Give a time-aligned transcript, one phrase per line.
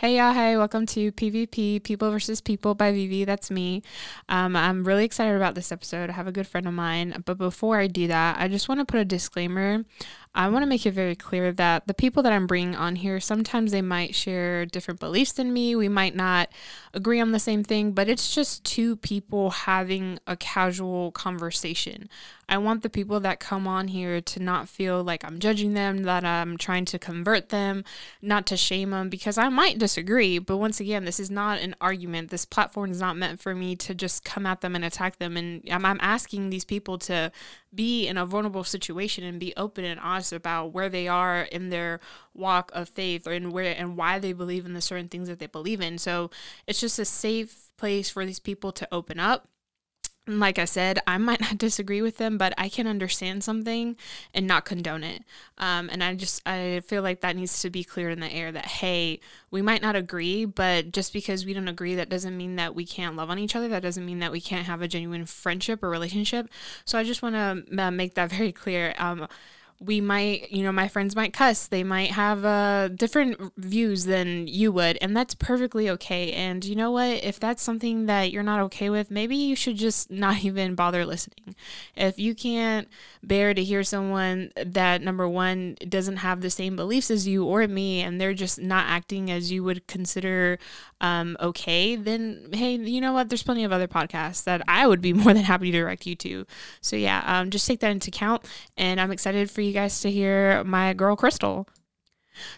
[0.00, 0.32] Hey, y'all.
[0.32, 3.26] Hey, welcome to PvP, People versus People by Vivi.
[3.26, 3.82] That's me.
[4.30, 6.08] Um, I'm really excited about this episode.
[6.08, 7.22] I have a good friend of mine.
[7.26, 9.84] But before I do that, I just want to put a disclaimer.
[10.32, 13.18] I want to make it very clear that the people that I'm bringing on here,
[13.18, 15.74] sometimes they might share different beliefs than me.
[15.74, 16.50] We might not
[16.94, 22.08] agree on the same thing, but it's just two people having a casual conversation.
[22.48, 26.02] I want the people that come on here to not feel like I'm judging them,
[26.04, 27.84] that I'm trying to convert them,
[28.20, 30.38] not to shame them, because I might disagree.
[30.38, 32.30] But once again, this is not an argument.
[32.30, 35.36] This platform is not meant for me to just come at them and attack them.
[35.36, 37.30] And I'm, I'm asking these people to
[37.72, 41.70] be in a vulnerable situation and be open and honest about where they are in
[41.70, 42.00] their
[42.34, 45.38] walk of faith or in where and why they believe in the certain things that
[45.38, 45.98] they believe in.
[45.98, 46.30] So
[46.66, 49.48] it's just a safe place for these people to open up
[50.38, 53.96] like I said, I might not disagree with them, but I can understand something
[54.34, 55.24] and not condone it.
[55.58, 58.52] Um, and I just I feel like that needs to be clear in the air
[58.52, 62.56] that hey, we might not agree, but just because we don't agree, that doesn't mean
[62.56, 63.68] that we can't love on each other.
[63.68, 66.48] That doesn't mean that we can't have a genuine friendship or relationship.
[66.84, 68.94] So I just want to uh, make that very clear.
[68.98, 69.26] Um,
[69.82, 71.66] we might, you know, my friends might cuss.
[71.66, 76.32] They might have uh, different views than you would, and that's perfectly okay.
[76.32, 77.24] And you know what?
[77.24, 81.06] If that's something that you're not okay with, maybe you should just not even bother
[81.06, 81.56] listening.
[81.96, 82.88] If you can't
[83.22, 87.66] bear to hear someone that, number one, doesn't have the same beliefs as you or
[87.66, 90.58] me, and they're just not acting as you would consider
[91.00, 93.28] um, okay, then hey, you know what?
[93.30, 96.14] There's plenty of other podcasts that I would be more than happy to direct you
[96.16, 96.46] to.
[96.80, 98.44] So yeah, um, just take that into account,
[98.76, 101.66] and I'm excited for you guys to hear my girl Crystal.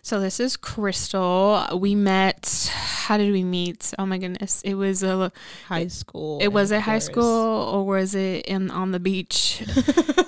[0.03, 1.67] So this is Crystal.
[1.79, 2.71] We met.
[2.73, 3.93] How did we meet?
[3.99, 4.63] Oh my goodness!
[4.63, 5.33] It was a
[5.67, 6.39] high school.
[6.41, 9.63] It was it high school or was it in on the beach?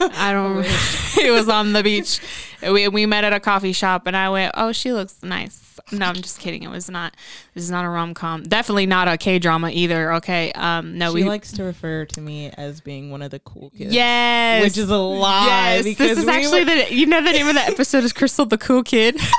[0.01, 0.63] I don't.
[0.63, 0.79] Know.
[1.25, 2.21] It was on the beach.
[2.63, 5.64] We we met at a coffee shop, and I went, "Oh, she looks nice."
[5.99, 6.63] No, I'm just kidding.
[6.63, 7.15] It was not.
[7.55, 8.43] This is not a rom com.
[8.43, 10.13] Definitely not a K drama either.
[10.15, 10.53] Okay.
[10.53, 10.99] Um.
[10.99, 13.95] No, she we likes to refer to me as being one of the cool kids.
[13.95, 15.47] Yes, which is a lie.
[15.47, 16.95] Yes, because this is we actually were- the.
[16.95, 19.19] You know the name of the episode is Crystal the Cool Kid.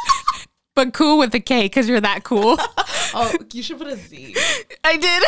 [0.75, 2.57] But cool with a K because you're that cool.
[3.13, 4.35] oh, you should put a Z.
[4.83, 5.23] I did.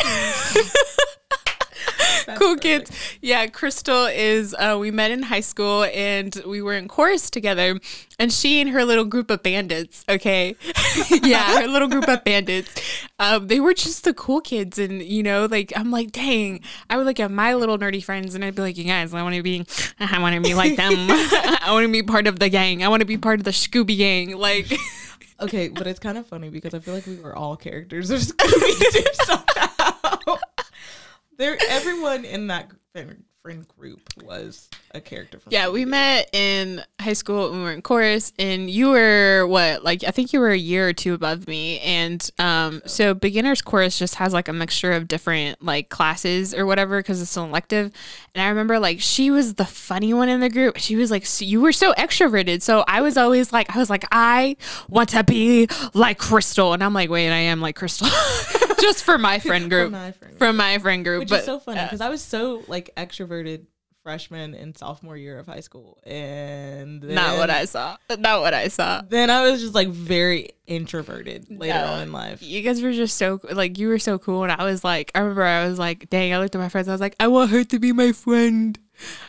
[2.36, 2.90] cool kids.
[3.20, 4.54] Yeah, Crystal is.
[4.58, 7.78] Uh, we met in high school and we were in chorus together.
[8.18, 10.04] And she and her little group of bandits.
[10.08, 10.56] Okay,
[11.22, 12.74] yeah, her little group of bandits.
[13.20, 16.60] Um, they were just the cool kids, and you know, like I'm like, dang.
[16.90, 19.22] I would look at my little nerdy friends, and I'd be like, you guys, I
[19.22, 19.64] want to be,
[20.00, 20.96] I want to be like them.
[20.98, 22.82] I want to be part of the gang.
[22.82, 24.36] I want to be part of the Scooby gang.
[24.36, 24.72] Like.
[25.40, 28.20] Okay, but it's kind of funny because I feel like we were all characters of
[28.20, 30.38] Scooby Doo somehow.
[31.38, 32.68] There, everyone in that
[33.54, 35.52] friend, group was a character from.
[35.52, 39.84] Yeah, we met in high school when we were in chorus, and you were what,
[39.84, 43.62] like I think you were a year or two above me, and um, so beginners
[43.62, 47.48] chorus just has like a mixture of different like classes or whatever because it's an
[47.48, 47.92] elective.
[48.34, 50.76] And I remember like she was the funny one in the group.
[50.78, 53.90] She was like, so, you were so extroverted, so I was always like, I was
[53.90, 54.56] like, I
[54.88, 58.08] want to be like Crystal, and I'm like, wait, I am like Crystal,
[58.80, 60.38] just for my friend group, From my friend group.
[60.38, 61.20] from my friend group.
[61.20, 63.37] which but is so funny uh, because I was so like extroverted
[64.04, 68.54] freshman and sophomore year of high school, and then, not what I saw, not what
[68.54, 69.02] I saw.
[69.06, 71.84] Then I was just like very introverted later No.
[71.86, 72.42] on in life.
[72.42, 75.18] You guys were just so like you were so cool, and I was like, I
[75.20, 77.50] remember I was like, dang, I looked at my friends, I was like, I want
[77.50, 78.78] her to be my friend.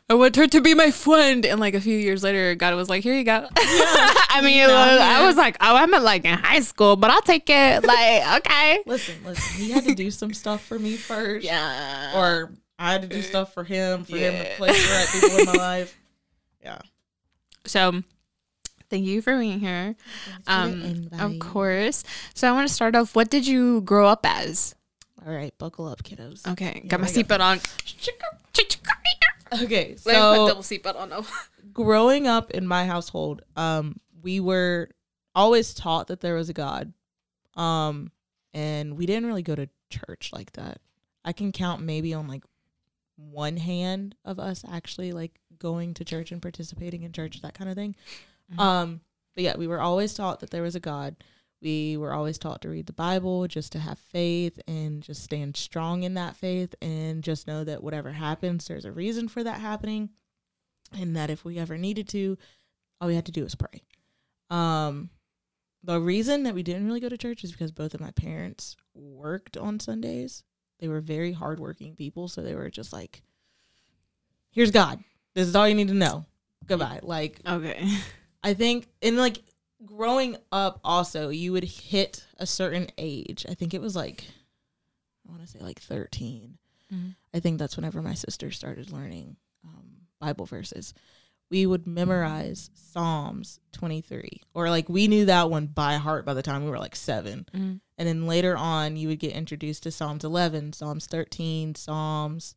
[0.09, 1.45] I want her to be my friend.
[1.45, 3.47] And like a few years later, God was like, here you go.
[3.55, 7.11] I mean, No, was, I was like, oh, I'm at like in high school, but
[7.11, 7.83] I'll take it.
[7.83, 8.79] Like, okay.
[8.87, 9.61] Listen, listen.
[9.63, 12.17] He had to do some stuff for me first, Yeah.
[12.19, 15.37] or I had to do stuff for him for him to place the right people
[15.39, 15.97] in my life.
[16.63, 16.79] Yeah.
[17.65, 18.03] so
[18.89, 19.95] thank you for being here.
[20.47, 22.03] Um, of course.
[22.33, 23.15] So I want to start off.
[23.15, 24.75] What did you grow up as?
[25.25, 26.47] All right, buckle up, kiddos.
[26.47, 27.59] Okay, Here got my seatbelt on.
[29.61, 31.09] Okay, so Let me put so double seatbelt on.
[31.09, 31.25] though.
[31.73, 34.89] growing up in my household, um, we were
[35.35, 36.93] always taught that there was a God,
[37.55, 38.11] um,
[38.53, 40.79] and we didn't really go to church like that.
[41.25, 42.43] I can count maybe on like
[43.19, 47.69] one hand of us actually like going to church and participating in church, that kind
[47.69, 47.95] of thing.
[48.53, 48.59] Mhm.
[48.59, 49.01] Um,
[49.35, 51.15] but yeah, we were always taught that there was a God.
[51.61, 55.57] We were always taught to read the Bible, just to have faith and just stand
[55.57, 59.59] strong in that faith and just know that whatever happens, there's a reason for that
[59.59, 60.09] happening.
[60.93, 62.37] And that if we ever needed to,
[62.99, 63.83] all we had to do was pray.
[64.49, 65.09] Um,
[65.83, 68.75] the reason that we didn't really go to church is because both of my parents
[68.93, 70.43] worked on Sundays.
[70.79, 73.21] They were very hardworking people, so they were just like,
[74.51, 75.03] "Here's God.
[75.33, 76.25] This is all you need to know.
[76.67, 77.87] Goodbye." Like Okay.
[78.43, 79.39] I think, and like
[79.85, 83.45] growing up, also, you would hit a certain age.
[83.49, 84.23] I think it was like,
[85.27, 86.57] I want to say like 13.
[86.93, 87.15] Mhm.
[87.33, 89.35] I think that's whenever my sister started learning
[89.65, 90.93] um, Bible verses.
[91.51, 96.43] We would memorize Psalms 23, or like we knew that one by heart by the
[96.43, 97.45] time we were like seven.
[97.53, 97.81] Mhm.
[97.99, 102.55] And then later on, you would get introduced to Psalms 11, Psalms 13, Psalms,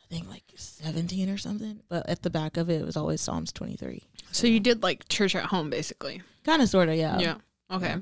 [0.00, 1.80] I think like 17 or something.
[1.90, 4.02] But at the back of it, it was always Psalms 23.
[4.32, 6.22] So you did like church at home, basically.
[6.42, 7.18] Kind of, sort of, yeah.
[7.18, 7.34] yeah.
[7.70, 7.86] Okay.
[7.86, 7.98] yeah.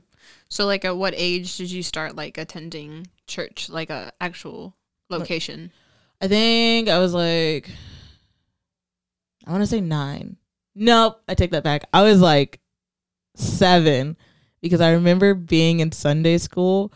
[0.49, 4.77] So like, at what age did you start like attending church, like a actual
[5.11, 5.73] location?
[6.21, 7.69] I think I was like,
[9.45, 10.37] I want to say nine.
[10.77, 11.85] Nope, I take that back.
[11.93, 12.61] I was like
[13.35, 14.17] seven
[14.65, 16.91] because I remember being in Sunday school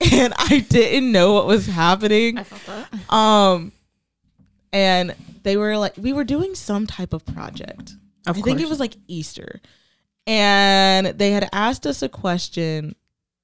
[0.00, 2.38] and I didn't know what was happening.
[2.38, 3.12] I felt that.
[3.12, 3.72] Um,
[4.72, 7.96] and they were like, we were doing some type of project.
[8.26, 9.60] Of I think it was like Easter.
[10.26, 12.96] And they had asked us a question.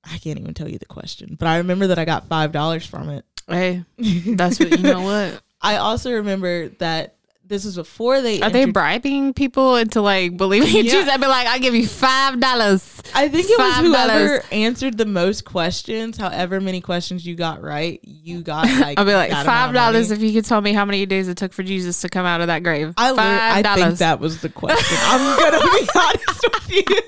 [0.02, 3.10] I can't even tell you the question, but I remember that I got $5 from
[3.10, 3.26] it.
[3.46, 5.02] Hey, that's what you know.
[5.02, 7.15] What I also remember that
[7.48, 8.40] this was before they.
[8.40, 10.92] are they bribing people into like believing in Yeah.
[10.92, 11.08] Jesus?
[11.08, 13.00] I'd be like, I'll give you five dollars.
[13.14, 13.84] I think it was $5.
[13.86, 18.98] whoever answered the most questions, however many questions you got right, you got like.
[18.98, 21.52] I'll be like five dollars if you could tell me how many days it took
[21.52, 22.92] for Jesus to come out of that grave.
[22.96, 24.98] I, lit- I think that was the question.
[25.02, 27.00] I'm gonna be honest with you.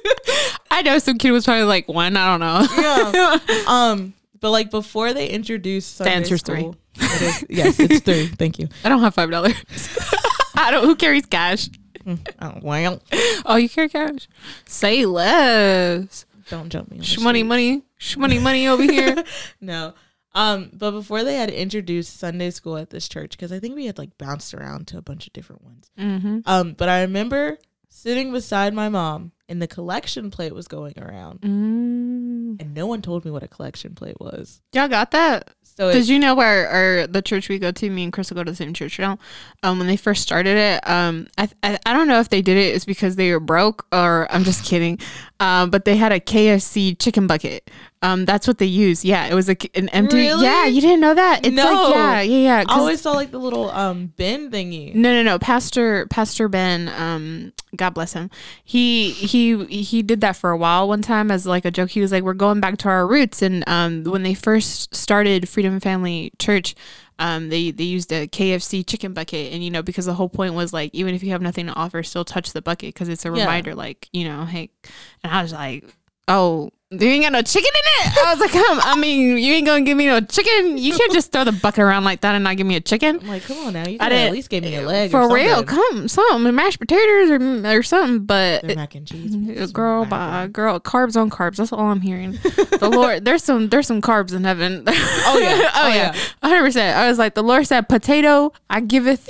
[0.70, 2.16] I know some kid was probably like one.
[2.16, 3.40] I don't know.
[3.52, 3.62] yeah.
[3.66, 6.70] Um, but like before they introduced Sunday answer's three.
[6.94, 8.26] it is- yes, it's three.
[8.28, 8.68] Thank you.
[8.84, 9.54] I don't have five dollars.
[10.66, 10.84] I don't.
[10.84, 11.68] Who carries cash?
[12.40, 13.00] Oh, well,
[13.44, 14.28] Oh, you carry cash?
[14.66, 16.24] Say less.
[16.48, 16.98] don't jump me.
[16.98, 17.82] on Shmoney money.
[18.00, 19.22] Shmoney money over here.
[19.60, 19.92] No.
[20.34, 23.86] Um, but before they had introduced Sunday school at this church, because I think we
[23.86, 25.90] had like bounced around to a bunch of different ones.
[25.98, 26.38] mm-hmm.
[26.46, 27.58] Um, but I remember
[27.88, 32.60] sitting beside my mom and the collection plate was going around, Mm.
[32.60, 34.60] and no one told me what a collection plate was.
[34.74, 35.50] Y'all got that?
[35.78, 37.88] So Did you know where our the church we go to?
[37.88, 39.16] Me and Crystal go to the same church now.
[39.62, 42.56] Um, when they first started it, um, I, I I don't know if they did
[42.56, 44.98] it is because they were broke or I'm just kidding.
[45.38, 47.70] Um, but they had a KFC chicken bucket.
[48.00, 49.04] Um, that's what they use.
[49.04, 50.16] Yeah, it was like an empty.
[50.16, 50.44] Really?
[50.44, 51.44] Yeah, you didn't know that?
[51.44, 51.64] It's No.
[51.64, 52.64] like yeah, yeah, yeah.
[52.68, 54.94] I always saw like the little um bin thingy.
[54.94, 55.38] No, no, no.
[55.38, 58.30] Pastor Pastor Ben, um, God bless him.
[58.64, 60.86] He he he did that for a while.
[60.86, 63.42] One time, as like a joke, he was like, "We're going back to our roots."
[63.42, 66.76] And um, when they first started Freedom Family Church,
[67.18, 70.54] um, they they used a KFC chicken bucket, and you know, because the whole point
[70.54, 73.24] was like, even if you have nothing to offer, still touch the bucket because it's
[73.24, 73.40] a Yeah.
[73.40, 74.70] reminder, like you know, hey.
[75.24, 75.84] And I was like,
[76.28, 76.70] oh.
[76.90, 78.16] You ain't got no chicken in it.
[78.16, 80.78] I was like, um, I mean, you ain't gonna give me no chicken.
[80.78, 83.18] You can't just throw the bucket around like that and not give me a chicken.
[83.20, 85.20] I'm like, come on now, you I didn't at least give me a leg for
[85.24, 85.62] or real.
[85.64, 88.20] Come something mashed potatoes or or something.
[88.24, 89.34] But Their mac and cheese.
[89.34, 91.56] it- girl, by girl, carbs on carbs.
[91.56, 92.32] That's all I'm hearing.
[92.42, 94.84] the Lord, there's some there's some carbs in heaven.
[95.30, 95.70] Oh yeah.
[95.74, 96.96] oh, Oh, yeah, hundred percent.
[96.96, 99.26] I was like, the Lord said, "Potato, I giveth,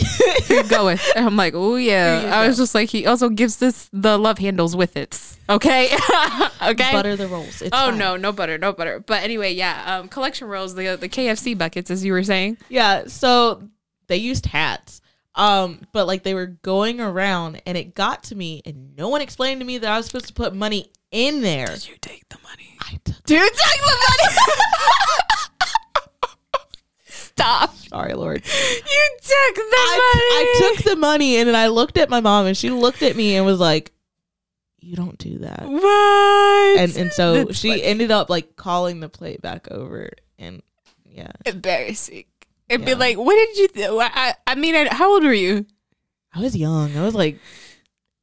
[0.46, 2.30] here goeth." And I'm like, oh yeah.
[2.32, 5.34] I was just like, he also gives this the love handles with it.
[5.50, 5.88] Okay,
[6.62, 6.92] okay.
[6.92, 7.62] butter the rolls.
[7.62, 7.98] It's Oh fine.
[7.98, 9.00] no, no butter, no butter.
[9.00, 12.58] But anyway, yeah, um, collection rolls, the the KFC buckets, as you were saying.
[12.68, 13.62] Yeah, so
[14.08, 15.00] they used hats.
[15.34, 19.22] Um, but like they were going around and it got to me and no one
[19.22, 21.68] explained to me that I was supposed to put money in there.
[21.68, 22.76] Did you take the money?
[22.80, 24.34] I took Dude, take the money.
[27.06, 27.74] Stop.
[27.76, 28.42] sorry, Lord.
[28.44, 30.24] You took the I, money.
[30.24, 33.14] I took the money and then I looked at my mom and she looked at
[33.16, 33.92] me and was like,
[34.80, 35.64] You don't do that.
[35.66, 36.78] What?
[36.78, 37.82] And and so That's she funny.
[37.82, 40.62] ended up like calling the plate back over and
[41.04, 41.32] yeah.
[41.46, 42.24] embarrassing.
[42.68, 43.68] It'd be like, what did you?
[43.68, 45.66] Th- I, I mean, I, how old were you?
[46.34, 46.96] I was young.
[46.96, 47.38] I was like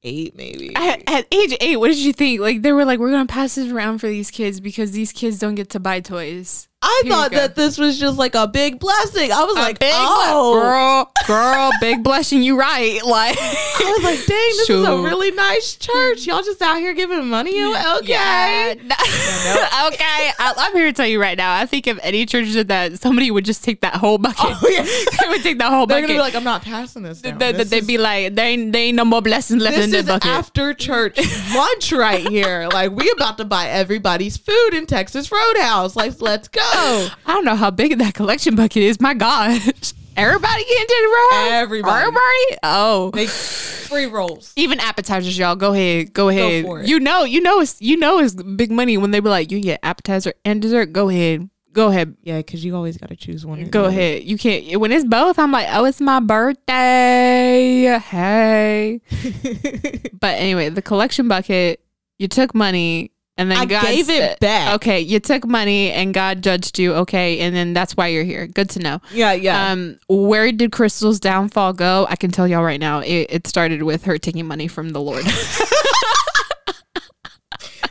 [0.03, 0.75] eight maybe.
[0.75, 2.39] At, at age eight, what did you think?
[2.39, 5.39] Like they were like, we're gonna pass this around for these kids because these kids
[5.39, 6.69] don't get to buy toys.
[6.87, 9.31] I Here thought that this was just like a big blessing.
[9.31, 12.43] I was A like, big ble- oh, girl, girl, big blessing.
[12.43, 13.03] You right?
[13.03, 14.27] Like I was like, dang,
[14.57, 16.27] this is a really nice church.
[16.27, 17.51] Y'all just out here giving money.
[17.63, 18.05] Okay.
[18.05, 19.87] Yeah.
[19.87, 20.31] okay.
[20.39, 21.55] I, I'm here to tell you right now.
[21.55, 24.37] I think if any church did that, somebody would just take that whole bucket.
[24.39, 24.83] Oh, yeah.
[25.21, 26.07] they would take that whole They're bucket.
[26.09, 27.37] gonna be like, I'm not passing this down.
[27.37, 29.75] They- they- This they'd is- be like, there ain't, there ain't no more blessings left
[29.75, 30.29] this in the is bucket.
[30.31, 31.17] after church
[31.55, 32.67] lunch right here.
[32.71, 35.95] Like we about to buy everybody's food in Texas Roadhouse.
[35.95, 36.61] Like let's go.
[36.77, 37.15] Oh.
[37.25, 38.99] I don't know how big that collection bucket is.
[38.99, 39.93] My gosh.
[40.17, 41.47] Everybody getting to the road?
[41.51, 42.01] Everybody.
[42.01, 42.59] Everybody?
[42.63, 43.11] Oh.
[43.13, 44.53] Make free rolls.
[44.55, 45.55] Even appetizers, y'all.
[45.55, 46.13] Go ahead.
[46.13, 46.63] Go ahead.
[46.63, 46.87] for it.
[46.87, 49.59] You know, you know it's you know it's big money when they be like, you
[49.59, 50.93] get appetizer and dessert.
[50.93, 51.49] Go ahead.
[51.73, 52.15] Go ahead.
[52.23, 53.67] Yeah, because you always got to choose one.
[53.67, 54.23] Go ahead.
[54.23, 54.79] You can't.
[54.79, 57.99] When it's both, I'm like, oh, it's my birthday.
[57.99, 59.01] Hey.
[60.17, 61.81] But anyway, the collection bucket.
[62.17, 64.75] You took money, and then I God gave said- it back.
[64.75, 66.93] Okay, you took money, and God judged you.
[66.95, 68.47] Okay, and then that's why you're here.
[68.47, 69.01] Good to know.
[69.11, 69.71] Yeah, yeah.
[69.71, 72.07] Um, where did Crystal's downfall go?
[72.09, 72.99] I can tell y'all right now.
[72.99, 75.25] It, it started with her taking money from the Lord.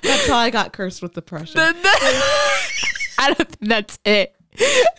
[0.03, 1.59] That's how I got cursed with depression.
[1.61, 4.35] I don't think that's it.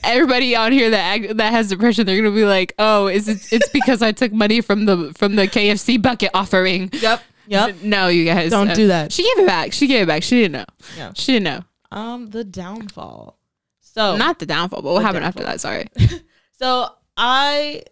[0.03, 3.37] Everybody out here that that has depression, they're gonna be like, "Oh, is it?
[3.53, 7.21] It's because I took money from the from the KFC bucket offering." yep.
[7.47, 7.75] Yep.
[7.83, 9.11] No, you guys Don't do that.
[9.11, 9.73] She gave it back.
[9.73, 10.23] She gave it back.
[10.23, 10.65] She didn't know.
[10.97, 11.11] Yeah.
[11.15, 11.61] She didn't know.
[11.91, 13.37] Um, the downfall.
[13.79, 15.61] So Not the downfall, but what happened after that?
[15.61, 15.87] Sorry.
[16.57, 16.87] So
[17.17, 17.83] I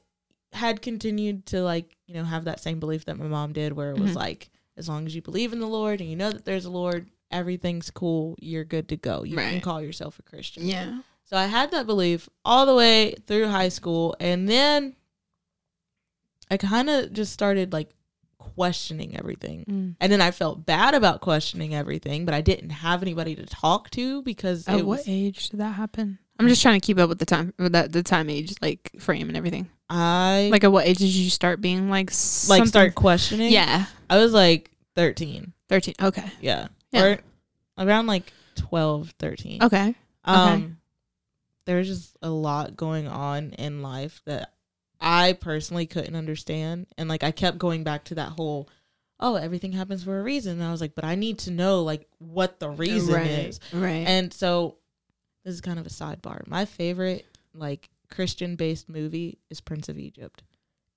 [0.53, 3.91] had continued to like, you know, have that same belief that my mom did where
[3.91, 4.15] it was Mhm.
[4.15, 6.69] like, as long as you believe in the Lord and you know that there's a
[6.69, 8.35] Lord, everything's cool.
[8.39, 9.23] You're good to go.
[9.23, 10.65] You can call yourself a Christian.
[10.65, 10.99] Yeah.
[11.25, 14.15] So I had that belief all the way through high school.
[14.21, 14.95] And then
[16.49, 17.89] I kind of just started like
[18.55, 19.65] questioning everything.
[19.69, 19.95] Mm.
[19.99, 23.89] And then I felt bad about questioning everything, but I didn't have anybody to talk
[23.91, 26.19] to because At it what was, age did that happen?
[26.39, 28.91] I'm just trying to keep up with the time, with that the time age like
[28.99, 29.69] frame and everything.
[29.89, 32.11] I like, Like, at what age did you start being like
[32.47, 33.51] like start questioning.
[33.51, 35.53] Yeah, I was like 13.
[35.69, 35.95] thirteen.
[36.01, 36.31] Okay.
[36.41, 36.67] Yeah.
[36.91, 37.03] Yeah.
[37.03, 37.19] Or
[37.77, 39.63] around like 12, 13.
[39.63, 39.95] Okay.
[40.25, 40.77] Um
[41.65, 44.53] there was just a lot going on in life that
[45.03, 48.69] I personally couldn't understand and like I kept going back to that whole
[49.19, 51.83] oh everything happens for a reason and I was like but I need to know
[51.83, 53.27] like what the reason right.
[53.29, 53.59] is.
[53.73, 54.07] Right.
[54.07, 54.77] And so
[55.45, 56.47] this is kind of a sidebar.
[56.47, 60.41] My favorite like Christian based movie is Prince of Egypt.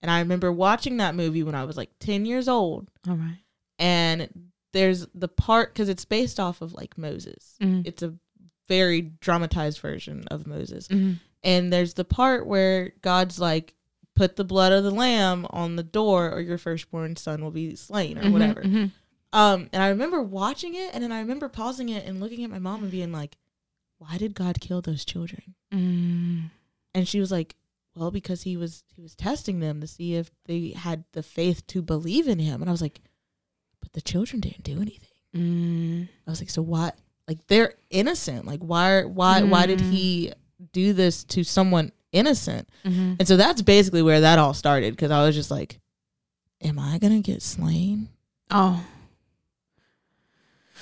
[0.02, 3.38] And I remember watching that movie when I was like 10 years old All right.
[3.78, 7.56] and there's the part because it's based off of like Moses.
[7.60, 7.86] Mhm.
[7.86, 8.14] It's a
[8.68, 11.18] very dramatized version of Moses, Mhm.
[11.42, 13.74] and there's the part where God's like,
[14.16, 17.76] "Put the blood of the lamb on the door, or your firstborn son will be
[17.76, 18.90] slain, or Mhm, whatever." mhm.
[19.32, 22.50] Um, and I remember watching it, and then I remember pausing it and looking at
[22.50, 23.36] my mom and being like,
[23.98, 26.50] "Why did God kill those children?" Mm.
[26.94, 27.54] And she was like,
[27.94, 31.66] "Well, because he was he was testing them to see if they had the faith
[31.68, 33.00] to believe in him." And I was like,
[33.80, 36.08] "But the children didn't do anything." Mm.
[36.26, 36.92] I was like, so why?
[37.28, 38.46] Like they're innocent.
[38.46, 39.04] Like why?
[39.04, 39.42] Why?
[39.42, 39.90] Why did Mm.
[39.90, 40.32] he
[40.72, 42.68] do this to someone innocent?
[42.84, 43.16] Mhm.
[43.18, 44.94] And so that's basically where that all started.
[44.94, 45.80] Because I was just like,
[46.62, 48.08] am I gonna get slain?
[48.50, 48.84] Oh,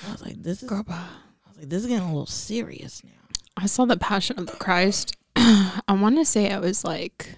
[0.07, 0.69] I was like, this is.
[0.69, 0.85] girl.
[0.88, 1.07] I
[1.49, 3.11] was like, this is getting a little serious now.
[3.57, 5.17] I saw the Passion of the Christ.
[5.37, 7.37] I want to say I was like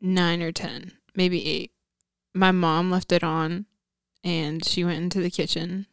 [0.00, 1.72] nine or ten, maybe eight.
[2.34, 3.66] My mom left it on,
[4.22, 5.86] and she went into the kitchen.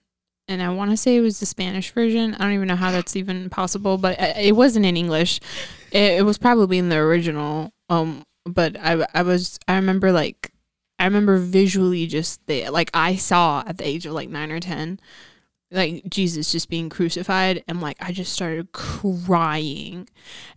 [0.47, 2.33] And I want to say it was the Spanish version.
[2.35, 5.41] I don't even know how that's even possible, but it wasn't in English.
[5.91, 7.73] It, it was probably in the original.
[7.89, 10.51] Um, but I I was I remember like
[10.99, 14.59] I remember visually just the like I saw at the age of like nine or
[14.59, 14.99] ten
[15.69, 20.07] like Jesus just being crucified and like I just started crying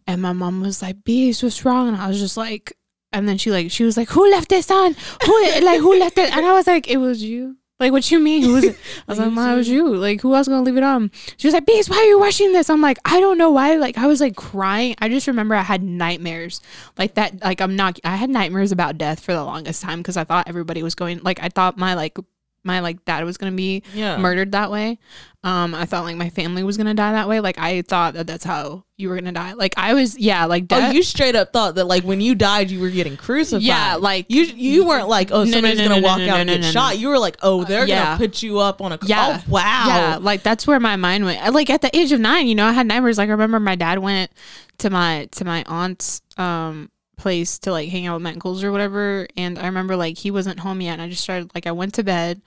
[0.07, 2.77] and my mom was like Beast what's wrong and I was just like
[3.13, 4.95] and then she like she was like who left this on
[5.25, 8.21] who like who left it and I was like it was you like what you
[8.21, 8.43] mean?
[8.43, 8.77] Who was it?
[9.09, 9.97] I was Like, like it was was you.
[9.97, 11.11] Like who else gonna leave it on?
[11.39, 12.71] She was like Beast why are you watching this?
[12.71, 13.77] I'm like I don't know why.
[13.77, 14.95] Like I was like crying.
[14.99, 16.61] I just remember I had nightmares.
[16.99, 20.17] Like that like I'm not I had nightmares about death for the longest time because
[20.17, 22.19] I thought everybody was going like I thought my like
[22.65, 24.17] my like dad was gonna be Yeah.
[24.19, 24.99] murdered that way.
[25.43, 27.41] Um, I thought like my family was gonna die that way.
[27.41, 29.55] Like I thought that that's how you were gonna die.
[29.55, 32.71] Like I was, yeah, like Oh, you straight up thought that like when you died,
[32.71, 33.63] you were getting crucified.
[33.63, 36.51] Yeah, like- you you weren't like, oh, No, no, somebody's no, gonna walk out and
[36.51, 36.99] get shot.
[36.99, 38.05] You were like, oh, they're yeah.
[38.05, 38.99] gonna put you up on a.
[39.07, 39.41] Yeah.
[39.41, 39.85] Oh, wow.
[39.87, 41.55] Yeah, like that's where my mind went.
[41.55, 43.17] Like at the age of nine, you know, I had nightmares.
[43.17, 44.31] Like I remember my dad went
[44.79, 46.91] to my to my aunt's um
[47.21, 50.31] place to like hang out with my uncles or whatever, and I remember like he
[50.31, 52.41] wasn't home yet, and I just started like I went to bed,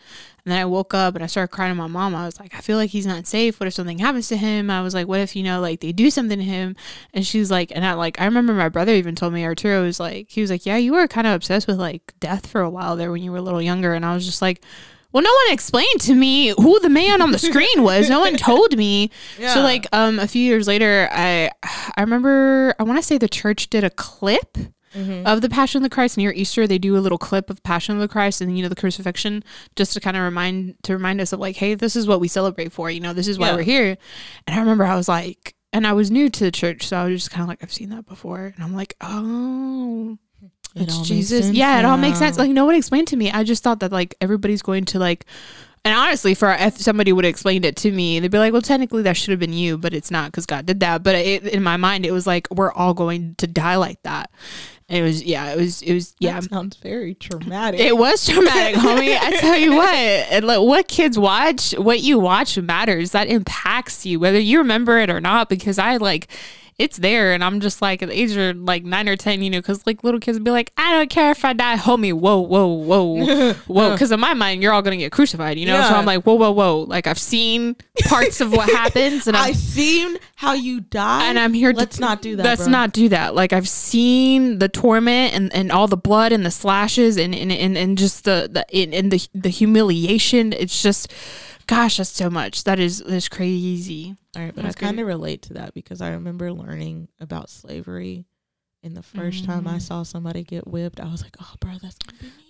[0.44, 2.16] and then I woke up and I started crying to my mom.
[2.16, 3.60] I was like, I feel like he's not safe.
[3.60, 4.70] What if something happens to him?
[4.70, 6.76] I was like, what if you know like they do something to him?
[7.14, 10.00] And she's like, and I like I remember my brother even told me Arturo was
[10.00, 12.70] like he was like, yeah, you were kind of obsessed with like death for a
[12.70, 14.62] while there when you were a little younger, and I was just like.
[15.14, 18.10] Well, no one explained to me who the man on the screen was.
[18.10, 19.12] No one told me.
[19.40, 19.54] Yeah.
[19.54, 21.50] So like um a few years later, I
[21.96, 24.58] I remember I want to say the church did a clip
[24.96, 25.26] Mhm.
[25.26, 26.68] of the Passion of the Christ near Easter.
[26.68, 29.44] They do a little clip of Passion of the Christ and you know the crucifixion
[29.76, 32.28] just to kind of remind to remind us of like, hey, this is what we
[32.28, 32.92] celebrate for.
[32.92, 33.56] You know, this is why Yeah.
[33.56, 33.98] we're here.
[34.46, 37.06] And I remember I was like, and I was new to the church, so I
[37.06, 40.20] was just kind of like, I've seen that before, and I'm like, oh.
[40.76, 41.52] It It's Jesus.
[41.52, 42.38] Yeah, it all makes sense.
[42.38, 43.32] Like no one explained to me.
[43.32, 45.26] I just thought that like everybody's going to like
[45.86, 48.62] And honestly, for if somebody would have explained it to me, they'd be like, "Well,
[48.62, 51.44] technically, that should have been you, but it's not because God did that." But it,
[51.44, 54.32] in my mind, it was like we're all going to die like that.
[54.90, 56.40] And it was, yeah, it was, it was, yeah.
[56.40, 57.80] That sounds very traumatic.
[57.80, 59.18] It was traumatic, homie.
[59.18, 63.12] I tell you what, and like what kids watch, what you watch matters.
[63.12, 65.50] That impacts you, whether you remember it or not.
[65.50, 66.28] Because I like
[66.78, 67.34] it's there.
[67.34, 69.86] And I'm just like, at the age of like nine or 10, you know, because
[69.86, 72.14] like little kids be like, I don't care if I die, homie.
[72.14, 73.92] Whoa, whoa, whoa, whoa.
[73.92, 75.76] Because in my mind, you're all going to get crucified, you know?
[75.76, 75.90] Yeah.
[75.90, 76.80] So I'm like, whoa, whoa, whoa.
[76.82, 77.76] Like I've seen
[78.06, 79.28] parts of what happens.
[79.28, 81.28] And i have seen how you die.
[81.28, 82.44] And I'm here Let's to, not do that.
[82.44, 82.72] Let's bro.
[82.72, 83.36] not do that.
[83.36, 87.52] Like I've seen the torment and, and all the blood and the slashes and, and,
[87.52, 90.54] and, and just the, the, and, and the, the humiliation.
[90.54, 91.14] It's just,
[91.68, 92.64] Gosh, that's so much.
[92.64, 94.16] That is that's crazy.
[94.36, 97.50] All right, but that's I kind of relate to that because I remember learning about
[97.50, 98.26] slavery.
[98.86, 99.46] And the 1st mm.
[99.46, 99.82] time I mm.
[99.82, 101.98] saw somebody get whipped, I was like, "Oh, bro, that's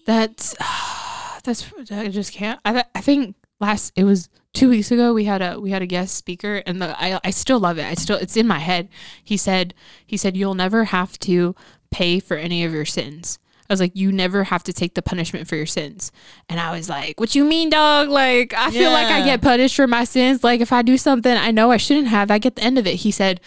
[0.06, 5.14] that's uh, that's I just can't." I I think last it was two weeks ago
[5.14, 7.86] we had a we had a guest speaker and the, I I still love it.
[7.86, 8.90] I still it's in my head.
[9.24, 11.56] He said he said you'll never have to
[11.92, 13.38] pay for any of your sins.
[13.74, 16.12] I was like, you never have to take the punishment for your sins.
[16.50, 18.10] And I was like, what you mean, dog?
[18.10, 20.44] Like, I feel like I get punished for my sins.
[20.44, 22.88] Like, if I do something I know I shouldn't have, I get the end of
[22.88, 22.96] it.
[22.96, 23.42] He said,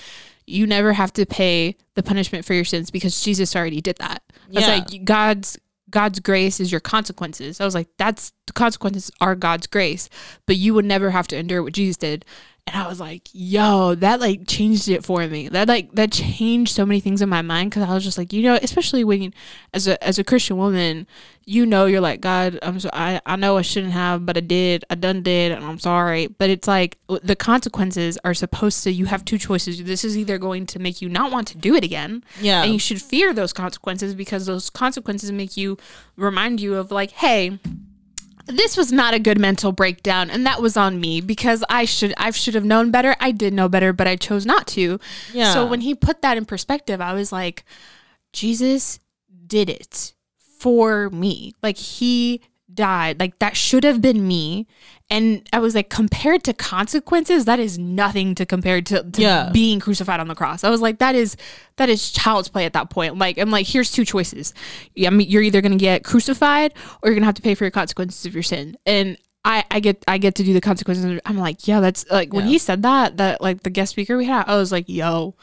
[0.46, 4.22] you never have to pay the punishment for your sins because Jesus already did that.
[4.48, 4.60] Yeah.
[4.60, 5.58] I was like, God's
[5.90, 7.60] God's grace is your consequences.
[7.60, 10.08] I was like, that's the consequences are God's grace,
[10.46, 12.24] but you would never have to endure what Jesus did
[12.68, 15.48] and I was like, yo, that like changed it for me.
[15.48, 18.32] That like that changed so many things in my mind because I was just like,
[18.32, 19.32] you know, especially when
[19.72, 21.06] as a as a Christian woman,
[21.44, 24.40] you know, you're like, God, I'm so I I know I shouldn't have, but I
[24.40, 26.26] did, I done did, and I'm sorry.
[26.26, 28.90] But it's like the consequences are supposed to.
[28.90, 29.84] You have two choices.
[29.84, 32.72] This is either going to make you not want to do it again, yeah, and
[32.72, 35.78] you should fear those consequences because those consequences make you
[36.16, 37.60] remind you of like, hey
[38.46, 42.14] this was not a good mental breakdown and that was on me because I should
[42.16, 43.16] I should have known better.
[43.20, 45.00] I did know better, but I chose not to.
[45.32, 45.52] Yeah.
[45.52, 47.64] So when he put that in perspective, I was like,
[48.32, 49.00] Jesus
[49.46, 50.14] did it
[50.58, 51.54] for me.
[51.62, 52.40] Like he
[52.72, 53.20] died.
[53.20, 54.66] Like that should have been me.
[55.08, 59.50] And I was like, compared to consequences, that is nothing to compare to, to yeah.
[59.52, 60.64] being crucified on the cross.
[60.64, 61.36] I was like, that is
[61.76, 63.16] that is child's play at that point.
[63.16, 64.52] Like, I'm like, here's two choices.
[65.04, 67.70] I mean, you're either gonna get crucified or you're gonna have to pay for your
[67.70, 68.76] consequences of your sin.
[68.84, 71.20] And I, I get I get to do the consequences.
[71.24, 74.24] I'm like, yeah, that's like when he said that, that like the guest speaker we
[74.24, 75.36] had, I was like, yo,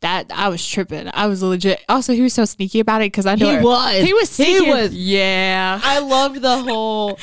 [0.00, 1.10] that I was tripping.
[1.12, 1.84] I was legit.
[1.88, 4.02] Also, he was so sneaky about it because I know he was.
[4.02, 4.30] He was.
[4.30, 4.64] Sneaky.
[4.64, 4.94] He was.
[4.94, 5.80] Yeah.
[5.82, 7.18] I loved the whole.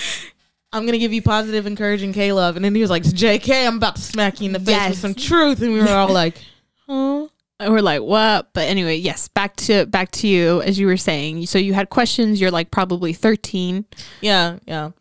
[0.74, 3.96] I'm gonna give you positive, encouraging K-LOVE, and then he was like, "J.K., I'm about
[3.96, 4.90] to smack you in the face yes.
[4.90, 6.38] with some truth," and we were all like,
[6.88, 7.28] "Huh."
[7.60, 8.54] And we're like, what?
[8.54, 11.48] But anyway, yes, back to back to you as you were saying.
[11.48, 12.40] So you had questions.
[12.40, 13.86] You're like probably 13.
[14.22, 14.92] Yeah, yeah.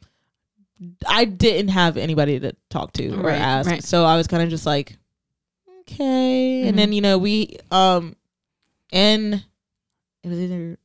[1.06, 3.82] I didn't have anybody to talk to or right, ask, right.
[3.82, 4.96] so I was kind of just like,
[5.88, 6.60] okay.
[6.60, 6.68] Mm-hmm.
[6.68, 8.16] And then you know we um,
[8.92, 9.44] and
[10.22, 10.78] it was either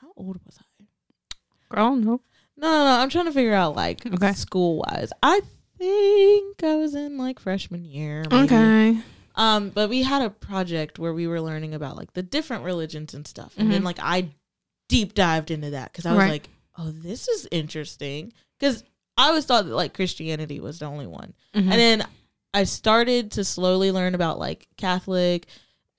[0.00, 1.74] how old was I?
[1.74, 2.20] Girl, no.
[2.56, 3.00] No, no, no.
[3.00, 4.32] I'm trying to figure out like okay.
[4.32, 5.10] school wise.
[5.22, 5.40] I
[5.78, 8.24] think I was in like freshman year.
[8.30, 8.44] Maybe.
[8.44, 8.98] Okay.
[9.36, 13.14] Um, but we had a project where we were learning about like the different religions
[13.14, 13.72] and stuff, and mm-hmm.
[13.72, 14.30] then like I
[14.88, 16.30] deep dived into that because I was right.
[16.30, 18.84] like, oh, this is interesting because
[19.16, 21.70] I always thought that like Christianity was the only one, mm-hmm.
[21.70, 22.06] and then
[22.54, 25.46] I started to slowly learn about like Catholic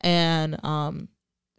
[0.01, 1.09] and um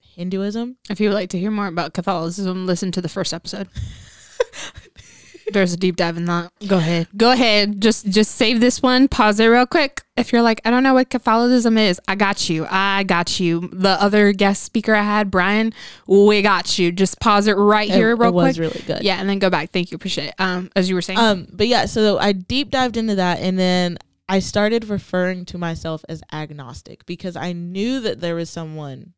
[0.01, 0.79] Hinduism.
[0.89, 3.69] If you would like to hear more about Catholicism, listen to the first episode.
[5.53, 6.51] There's a deep dive in that.
[6.67, 7.07] Go ahead.
[7.17, 7.81] Go ahead.
[7.81, 9.07] Just just save this one.
[9.07, 10.03] Pause it real quick.
[10.17, 12.67] If you're like, I don't know what Catholicism is, I got you.
[12.69, 13.69] I got you.
[13.73, 15.73] The other guest speaker I had, Brian,
[16.07, 16.91] we got you.
[16.91, 18.47] Just pause it right here, it, real it quick.
[18.47, 19.03] was really good.
[19.03, 19.71] Yeah, and then go back.
[19.71, 19.97] Thank you.
[19.97, 20.35] Appreciate it.
[20.39, 21.19] Um, as you were saying.
[21.19, 23.99] Um, but yeah, so I deep dived into that, and then
[24.29, 29.15] I started referring to myself as agnostic because I knew that there was someone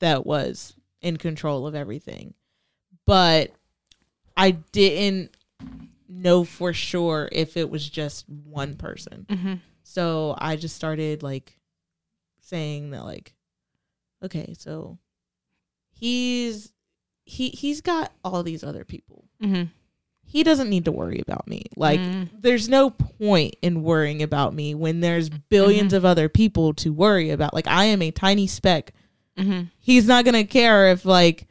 [0.00, 2.34] that was in control of everything.
[3.06, 3.52] But
[4.36, 5.36] I didn't
[6.08, 9.26] know for sure if it was just one person.
[9.28, 9.54] Mm-hmm.
[9.82, 11.58] So I just started like
[12.40, 13.34] saying that like
[14.24, 14.98] okay, so
[15.90, 16.72] he's
[17.24, 19.24] he he's got all these other people.
[19.42, 19.64] Mm-hmm
[20.32, 21.66] he doesn't need to worry about me.
[21.76, 22.26] Like, mm.
[22.40, 25.94] there's no point in worrying about me when there's 1000000000s mm-hmm.
[25.94, 27.52] of other people to worry about.
[27.52, 28.94] Like, I am a tiny speck.
[29.36, 29.64] Mm-hmm.
[29.78, 31.46] He's not going to care if, like,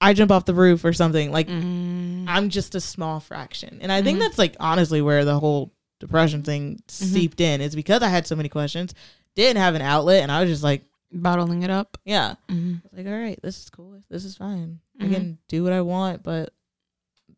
[0.00, 1.32] I jump off the roof or something.
[1.32, 2.26] Like, mm.
[2.28, 3.78] I'm just a small fraction.
[3.80, 4.26] And I think mm-hmm.
[4.26, 6.86] that's, like, honestly where the whole depression thing mm-hmm.
[6.86, 8.94] seeped in is because I had so many questions,
[9.34, 11.98] didn't have an outlet, and I was just like, bottling it up.
[12.04, 12.34] Yeah.
[12.48, 12.96] Mm-hmm.
[12.96, 13.98] like, all right, this is cool.
[14.08, 14.78] This is fine.
[15.00, 16.52] I can do what I want, but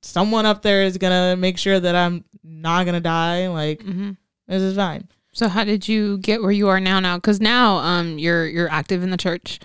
[0.07, 3.49] someone up there is gonna make sure that I'm not gonna die.
[3.49, 4.13] Like hmm
[4.47, 5.09] this is fine.
[5.33, 7.01] So how did you get where you are now?
[7.01, 9.59] Now, because now um you're you're active in the church,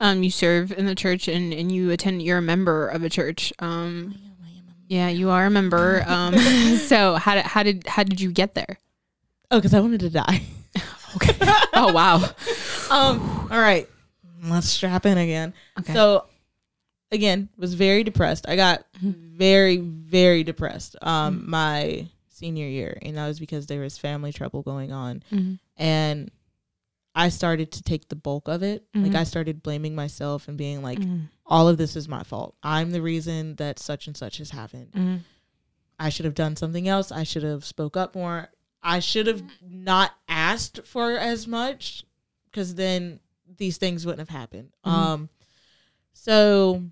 [0.00, 2.22] um you serve in the church and and you attend.
[2.22, 3.52] You're a member of a church.
[3.58, 4.14] Um
[4.88, 6.02] yeah, you are a member.
[6.06, 6.36] Um
[6.78, 8.78] so how did how did how did you get there?
[9.50, 10.42] Oh, because I wanted to die.
[11.16, 11.34] Okay.
[11.74, 12.16] oh wow.
[12.90, 13.48] um.
[13.50, 13.88] All right.
[14.44, 15.52] Let's strap in again.
[15.80, 15.92] Okay.
[15.92, 16.26] So,
[17.12, 18.48] again, was very depressed.
[18.48, 20.96] I got very, very depressed.
[21.02, 21.46] Um, Mhm.
[21.46, 25.58] my senior year, and that was because there was family trouble going on, Mhm.
[25.76, 26.30] and
[27.14, 28.86] I started to take the bulk of it.
[28.94, 29.16] Like Mhm.
[29.16, 31.28] I started blaming myself and being like, Mhm.
[31.44, 32.54] all of this is my fault.
[32.62, 34.92] I'm the reason that such and such has happened.
[34.92, 35.20] Mhm.
[35.98, 37.10] I should have done something else.
[37.10, 38.48] I should have spoke up more.
[38.82, 42.04] I should have not asked for as much
[42.46, 43.20] because then
[43.58, 44.70] these things wouldn't have happened.
[44.86, 44.90] Mhm.
[44.92, 45.28] Um
[46.12, 46.84] so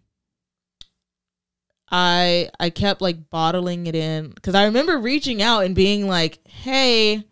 [1.91, 6.47] I I kept like bottling it in cuz I remember reaching out and being like,
[6.47, 7.25] "Hey,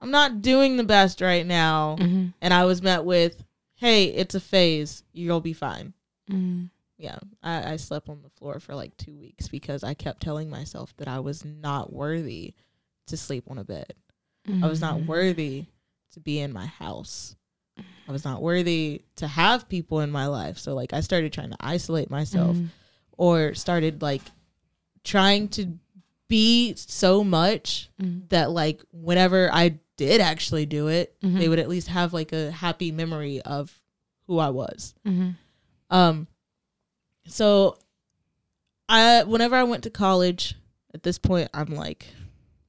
[0.00, 2.34] I'm not doing the best right now." Mhm.
[2.40, 3.42] And I was met with,
[3.76, 5.02] "Hey, it's a phase.
[5.12, 5.94] You'll be fine."
[6.30, 6.70] Mhm.
[6.98, 10.50] yeah, I, I slept on the floor for like two weeks because I kept telling
[10.50, 12.54] myself that I was not worthy
[13.06, 13.94] to sleep on a bed.
[14.62, 15.06] I was not Mhm.
[15.06, 15.66] worthy
[16.12, 17.36] to be in my house.
[18.08, 20.58] I was not worthy to have people in my life.
[20.58, 22.70] So like I started trying to isolate myself Mhm.
[23.18, 24.22] Or started like
[25.04, 25.78] trying to
[26.28, 28.28] be so much Mhm.
[28.30, 31.38] that like whenever I did actually do it, Mhm.
[31.38, 33.78] they would at least have like a happy memory of
[34.26, 34.94] who I was.
[35.06, 35.36] Mhm.
[35.90, 36.26] Um
[37.26, 37.76] so
[38.88, 40.54] I whenever I went to college,
[40.94, 42.06] at this point I'm like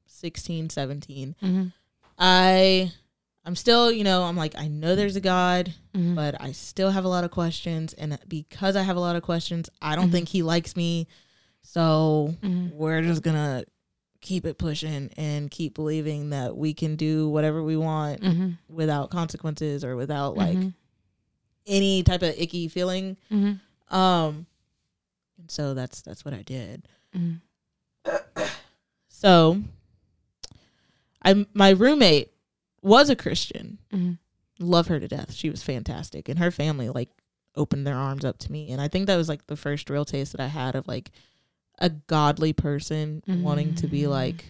[0.07, 1.35] 16, 17.
[1.41, 1.73] Mhm.
[2.17, 2.91] I
[3.49, 6.13] I'm still, you know, I'm like I know there's a God, Mhm.
[6.13, 9.23] but I still have a lot of questions and because I have a lot of
[9.23, 10.11] questions, I don't Mhm.
[10.11, 11.07] think he likes me.
[11.63, 12.71] So Mhm.
[12.73, 13.65] we're just going to
[14.21, 18.59] keep it pushing and keep believing that we can do whatever we want Mhm.
[18.67, 20.73] without consequences or without like Mhm.
[21.65, 23.17] any type of icky feeling.
[23.31, 23.59] Mhm.
[23.89, 24.45] Um,
[25.39, 26.87] and so that's that's what I did.
[29.07, 29.63] So,
[31.23, 32.31] I'm my roommate
[32.81, 33.77] was a Christian.
[33.91, 34.17] Mhm.
[34.59, 35.33] Love her to death.
[35.33, 37.09] She was fantastic, and her family like
[37.55, 38.71] opened their arms up to me.
[38.71, 41.11] And I think that was like the first real taste that I had of like
[41.79, 44.09] a godly person wanting to be Mm.
[44.09, 44.45] like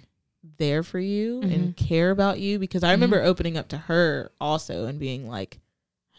[0.58, 1.54] there for you Mhm.
[1.54, 2.58] and care about you.
[2.60, 5.60] Because I remember opening up to her also and being like,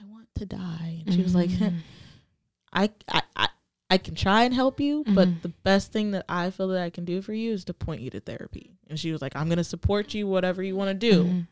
[0.00, 1.50] I want to die, and she was like.
[1.50, 1.74] Mhm.
[2.72, 3.48] I, I, I,
[3.90, 5.42] I can try and help you, but Mhm.
[5.42, 8.00] the best thing that I feel that I can do for you is to point
[8.00, 8.70] you to therapy.
[8.88, 11.46] And she was like, I'm going to support you, whatever you want to do, Mhm.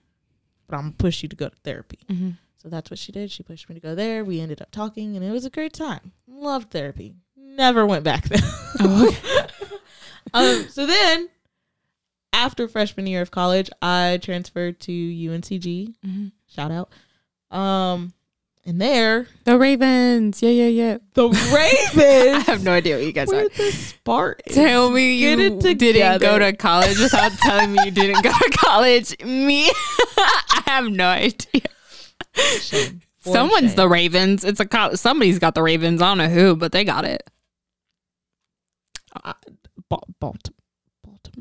[0.68, 1.98] But I'm to push you to go to therapy.
[2.08, 2.36] Mhm.
[2.62, 3.30] So that's what she did.
[3.30, 4.24] She pushed me to go there.
[4.24, 6.12] We ended up talking, and it was a great time.
[6.26, 7.14] Loved therapy.
[7.36, 8.40] Never went back there.
[8.80, 9.16] Oh,
[10.34, 11.28] um, so then,
[12.32, 15.94] after freshman year of college, I transferred to UNCG.
[16.04, 16.32] Mhm.
[16.48, 16.90] Shout out.
[17.56, 18.12] Um,
[18.68, 20.42] and there, The Ravens.
[20.42, 20.98] Yeah, yeah, yeah.
[21.14, 22.46] the Ravens.
[22.48, 23.48] I have no idea what you guys We're are.
[23.48, 24.54] the Spartans.
[24.54, 25.60] Tell me you didn't
[26.20, 29.18] go to college without telling me you didn't go to college.
[29.24, 29.70] Me,
[30.18, 31.62] I have no idea.
[32.60, 33.00] Shame.
[33.20, 33.76] Someone's shame.
[33.76, 34.44] the Ravens.
[34.44, 36.02] It's a co- somebody's got the Ravens.
[36.02, 37.22] I don't know who, but they got it.
[39.24, 39.32] Uh,
[39.88, 40.54] Balt- Baltimore.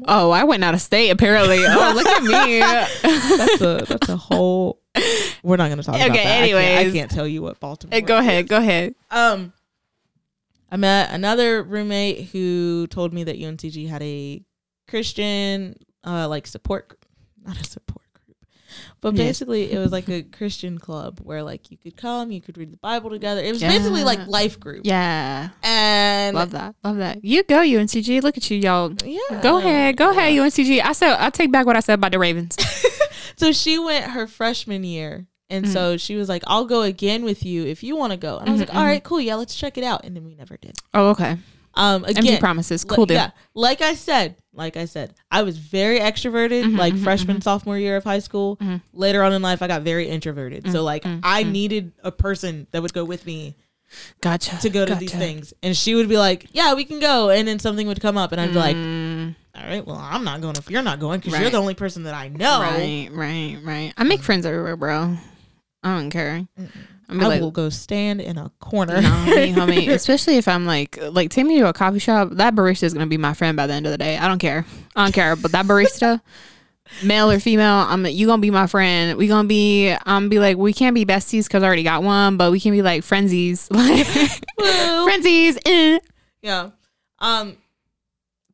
[0.06, 1.60] Oh, I went out of state apparently.
[1.66, 2.60] Oh, look at me.
[2.60, 4.80] that's a that's a whole.
[5.44, 6.44] We're not going to talk about Okay, that.
[6.44, 7.94] I can't, I can't tell you what Baltimore.
[7.94, 8.46] Hey, go ahead.
[8.46, 8.50] is.
[8.50, 8.96] Go ahead.
[9.12, 9.54] Um,
[10.72, 14.44] I met another roommate who told me that UNCG had a
[14.88, 16.98] Christian uh like support,
[17.46, 18.02] not a support
[19.02, 19.26] but Yes.
[19.28, 22.72] basically it was like a Christian club where like you could come, you could read
[22.72, 23.42] the Bible together.
[23.42, 24.82] It was basically like life group.
[24.86, 25.50] Yeah.
[25.64, 26.76] And Love that.
[26.84, 27.24] Love that.
[27.24, 28.22] You go, UNCG.
[28.24, 28.94] Look at you, y'all.
[29.06, 29.98] yeah, Go ahead.
[29.98, 30.42] Go ahead, Yeah.
[30.44, 30.82] UNCG.
[30.84, 32.58] I said I take back what I said about the Ravens.
[33.40, 35.28] So she went her freshman year.
[35.50, 35.72] And Mhm.
[35.74, 38.38] so she was like, I'll go again with you if you want to go.
[38.40, 39.22] And I was Mhm, like, all right, cool.
[39.22, 40.04] Yeah, let's check it out.
[40.06, 40.76] And then we never did.
[40.94, 41.38] Oh, okay.
[41.78, 42.84] Um, Empty again, promises.
[42.84, 43.16] li- Cool deal.
[43.18, 47.38] yeah, like I said, like I said, I was very extroverted, Mhm, like mhm, freshman,
[47.38, 47.44] mhm.
[47.44, 48.58] sophomore year of high school.
[48.58, 48.82] Mhm.
[48.94, 50.72] Later on in life, I got very introverted.
[50.72, 51.52] so like, mhm, I mhm.
[51.52, 53.56] needed a person that would go with me
[54.22, 54.58] Gotcha.
[54.62, 55.54] to go to these things.
[55.64, 57.30] And she would be like, yeah, we can go.
[57.30, 60.24] And then something would come up and I'd be like, Mm, all right, well, I'm
[60.24, 62.60] not going if you're not going because you're the only person that I know.
[62.62, 63.94] Right, right, right.
[63.98, 65.16] I make friends everywhere, bro.
[65.84, 66.46] I don't care.
[66.60, 66.70] Mm-mm.
[67.10, 69.02] I'm I like, will go stand in a corner.
[69.02, 69.88] no, homie, homie.
[69.90, 72.30] Especially if I'm like, like, take me to a coffee shop.
[72.34, 74.18] That barista is gonna be my friend by the end of the day.
[74.18, 74.66] I don't care.
[74.96, 75.36] I don't care.
[75.38, 76.20] But that barista,
[77.04, 79.18] male or female, I'm you gonna be my friend.
[79.18, 82.36] We gonna be, um, be like, we can't be besties because I already got one,
[82.36, 84.06] but we can be like frenzies, like
[84.58, 84.66] Woo.
[85.10, 85.58] friendsies.
[85.66, 86.00] Eh.
[86.42, 86.72] Yeah.
[87.20, 87.56] Um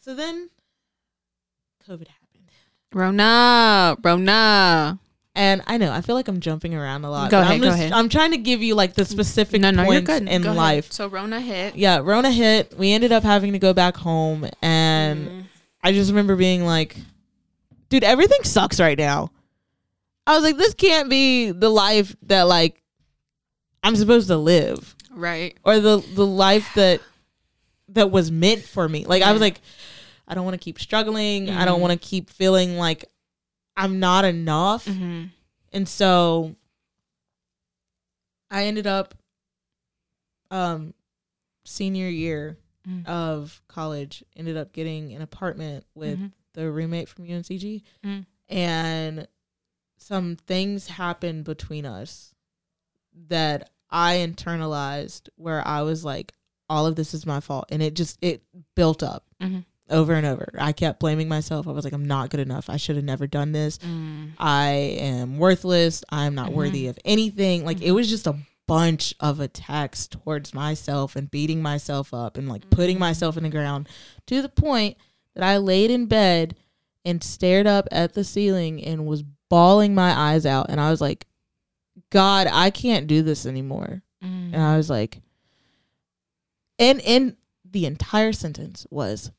[0.01, 0.49] So then
[1.89, 2.49] COVID happened.
[2.93, 4.99] Rona, Rona.
[5.35, 7.31] And I know I feel like I'm jumping around a lot.
[7.31, 7.91] Go ahead, I'm go ahead.
[7.91, 10.55] I'm trying to give you like the specific No, no, points in Go ahead.
[10.55, 10.91] life.
[10.91, 11.75] So Rona hit.
[11.75, 12.77] Yeah, Rona hit.
[12.77, 15.43] We ended up having to go back home, and Mm.
[15.83, 16.95] I just remember being like,
[17.89, 19.31] "Dude, everything sucks right now."
[20.27, 22.83] I was like, "This can't be the life that like
[23.81, 25.57] I'm supposed to live, Right.
[25.63, 27.01] or the the life that
[27.89, 29.61] that was meant for me." Like I was like,
[30.27, 31.49] "I don't want to keep struggling.
[31.49, 31.81] I don't Mhm.
[31.81, 33.05] want to keep feeling like
[33.75, 35.25] I'm not enough." Mm-hmm.
[35.71, 36.55] And so
[38.51, 39.15] I ended up
[40.51, 40.93] um
[41.65, 43.05] senior year Mm.
[43.07, 46.33] of college ended up getting an apartment with Mhm.
[46.51, 48.25] the roommate from UNCG Mm.
[48.49, 49.27] and
[49.97, 52.35] some things happened between us
[53.13, 56.33] that I internalized where I was like
[56.67, 58.43] all of this is my fault and it just it
[58.75, 59.63] built up Mhm.
[59.89, 60.49] Over and over.
[60.57, 61.67] I kept blaming myself.
[61.67, 62.69] I was like I'm not good enough.
[62.69, 63.77] I should have never done this.
[63.79, 64.31] Mm.
[64.37, 66.03] I am worthless.
[66.09, 66.55] I'm not Mhm.
[66.55, 67.65] worthy of anything.
[67.65, 67.95] Like it Mhm.
[67.95, 72.95] was just a bunch of attacks towards myself and beating myself up and like putting
[72.95, 73.01] Mhm.
[73.01, 73.89] myself in the ground
[74.27, 74.95] to the point
[75.35, 76.55] that I laid in bed
[77.03, 81.01] and stared up at the ceiling and was bawling my eyes out and I was
[81.01, 81.27] like
[82.09, 84.01] God, I can't do this anymore.
[84.23, 84.53] Mm.
[84.53, 85.21] And I was like
[86.79, 87.35] and and
[87.69, 89.31] the entire sentence was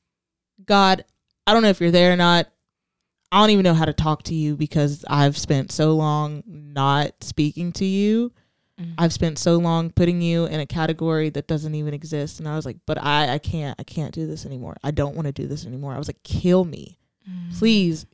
[0.66, 1.04] God,
[1.46, 2.48] I don't know if you're there or not.
[3.32, 7.12] I don't even know how to talk to you because I've spent so long not
[7.24, 8.32] speaking to you.
[8.80, 8.94] Mm.
[8.98, 12.38] I've spent so long putting you in a category that doesn't even exist.
[12.38, 14.76] And I was like, but I, I can't, I can't do this anymore.
[14.84, 15.94] I don't want to do this anymore.
[15.94, 16.98] I was like, kill me.
[17.28, 17.58] Mm.
[17.58, 18.06] Please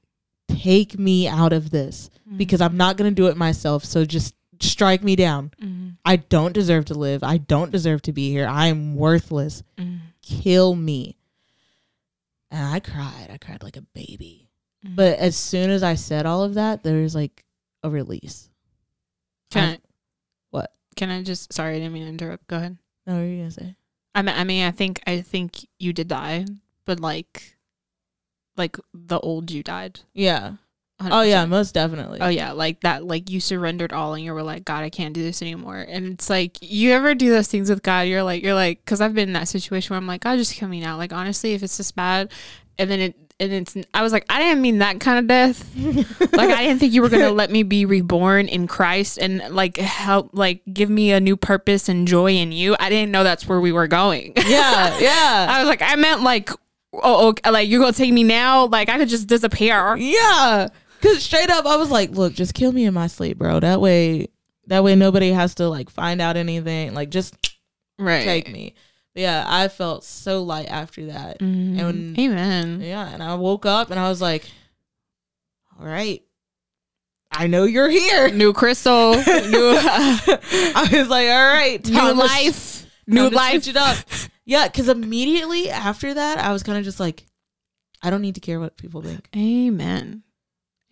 [0.48, 2.38] take me out of this Mm.
[2.38, 3.84] because I'm not going to do it myself.
[3.84, 5.52] So just strike me down.
[5.62, 5.96] Mm.
[6.04, 7.22] I don't deserve to live.
[7.22, 8.46] I don't deserve to be here.
[8.46, 9.62] I am worthless.
[9.78, 9.98] Mm.
[10.22, 11.16] Kill me.
[12.50, 13.28] And I cried.
[13.32, 14.48] I cried like a baby.
[14.86, 14.96] Mm.
[14.96, 17.44] But as soon as I said all of that, there was like
[17.82, 18.50] a release.
[19.50, 19.78] can I,
[20.50, 20.72] what?
[20.96, 21.52] Can I just?
[21.52, 22.46] Sorry, I didn't mean to interrupt.
[22.48, 22.78] Go ahead.
[23.06, 23.76] No, what were you gonna say?
[24.14, 26.44] I mean, I mean, I think, I think you did die,
[26.84, 27.56] but like,
[28.56, 30.00] like the old you died.
[30.12, 30.54] Yeah.
[31.00, 31.08] 100%.
[31.12, 32.20] Oh yeah, most definitely.
[32.20, 33.04] Oh yeah, like that.
[33.04, 35.78] Like you surrendered all, and you were like, God, I can't do this anymore.
[35.88, 38.02] And it's like you ever do those things with God.
[38.02, 40.54] You're like, you're like, because I've been in that situation where I'm like, God, just
[40.54, 40.98] kill me now.
[40.98, 42.30] Like honestly, if it's this bad,
[42.78, 43.16] and then it.
[43.40, 45.74] And it's, I was like, I didn't mean that kind of death.
[46.34, 49.78] like, I didn't think you were gonna let me be reborn in Christ and like
[49.78, 52.76] help, like give me a new purpose and joy in you.
[52.78, 54.34] I didn't know that's where we were going.
[54.36, 55.46] yeah, yeah.
[55.52, 56.50] I was like, I meant like,
[56.92, 58.66] oh, okay, like you're gonna take me now?
[58.66, 59.96] Like I could just disappear.
[59.96, 60.68] Yeah.
[61.02, 63.60] Cause straight up I was like, look, just kill me in my sleep, bro.
[63.60, 64.28] That way
[64.66, 66.94] that way nobody has to like find out anything.
[66.94, 67.34] Like just
[67.98, 68.24] Right.
[68.24, 68.74] take me.
[69.14, 71.40] But yeah, I felt so light after that.
[71.40, 71.80] Mhm.
[71.80, 72.80] And- Amen.
[72.80, 74.44] Yeah, and I woke up and I was like,
[75.78, 76.22] All right.
[77.32, 78.28] I know you're here.
[78.30, 83.68] New crystal, new, I was like, all right, new life, new life.
[83.68, 83.96] it up.
[84.44, 87.24] Yeah, because immediately after that, I was kind of just like,
[88.02, 89.28] I don't need to care what people think.
[89.36, 90.24] Amen.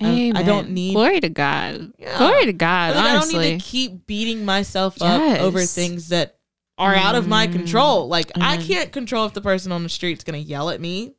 [0.00, 0.36] I- Amen.
[0.36, 1.92] I don't need- glory to God.
[1.98, 2.18] Yeah.
[2.18, 2.94] Glory to God.
[2.94, 6.36] Like, I don't need to keep beating myself up over things that
[6.78, 7.52] are out of my Mm.
[7.52, 8.06] control.
[8.06, 11.14] Like I can't control if the person on the street's gonna yell at me.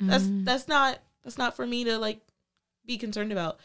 [0.00, 0.44] That's Mm.
[0.44, 2.20] that's not that's not for me to like
[2.86, 3.58] be concerned about.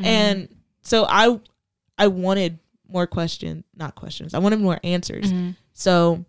[0.00, 0.04] Mhm.
[0.06, 0.48] And
[0.82, 1.40] so I
[1.98, 4.34] I wanted more question, not questions.
[4.34, 5.32] I wanted more answers.
[5.32, 5.56] Mhm.
[5.72, 6.24] So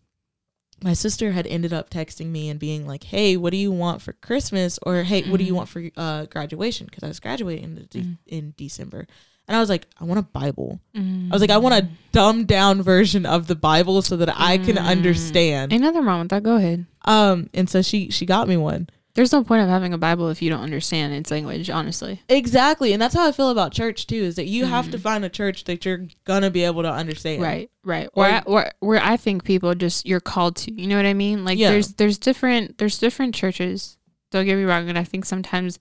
[0.84, 4.02] my sister had ended up texting me and being like, "Hey, what do you want
[4.02, 5.58] for Christmas?" or "Hey, what do you Mhm.
[5.58, 8.18] want for uh, graduation?" Because I was graduating in, de- Mhm.
[8.28, 9.06] in December,
[9.48, 11.30] and I was like, "I want a Bible." Mhm.
[11.32, 14.58] I was like, "I want a dumbed down version of the Bible so that I
[14.58, 14.86] can Mm.
[14.86, 16.44] understand." Ain't nothing wrong with that.
[16.44, 16.86] Go ahead.
[17.06, 18.88] Um, and so she she got me one.
[19.14, 21.70] There's no point of having a Bible if you don't understand its language.
[21.70, 22.22] Honestly.
[22.30, 24.16] Exactly, and that's how I feel about church too.
[24.24, 25.02] Is that you have to Mhm.
[25.02, 27.42] find a church that you're gonna be able to understand.
[27.42, 28.08] Right, right.
[28.14, 30.74] Or- Where, I, where where I think people just you're called to.
[30.74, 31.44] You know what I mean?
[31.44, 31.72] Like Yeah.
[31.72, 33.98] there's there's different there's different churches.
[34.32, 35.78] Don't get me wrong, and I think sometimes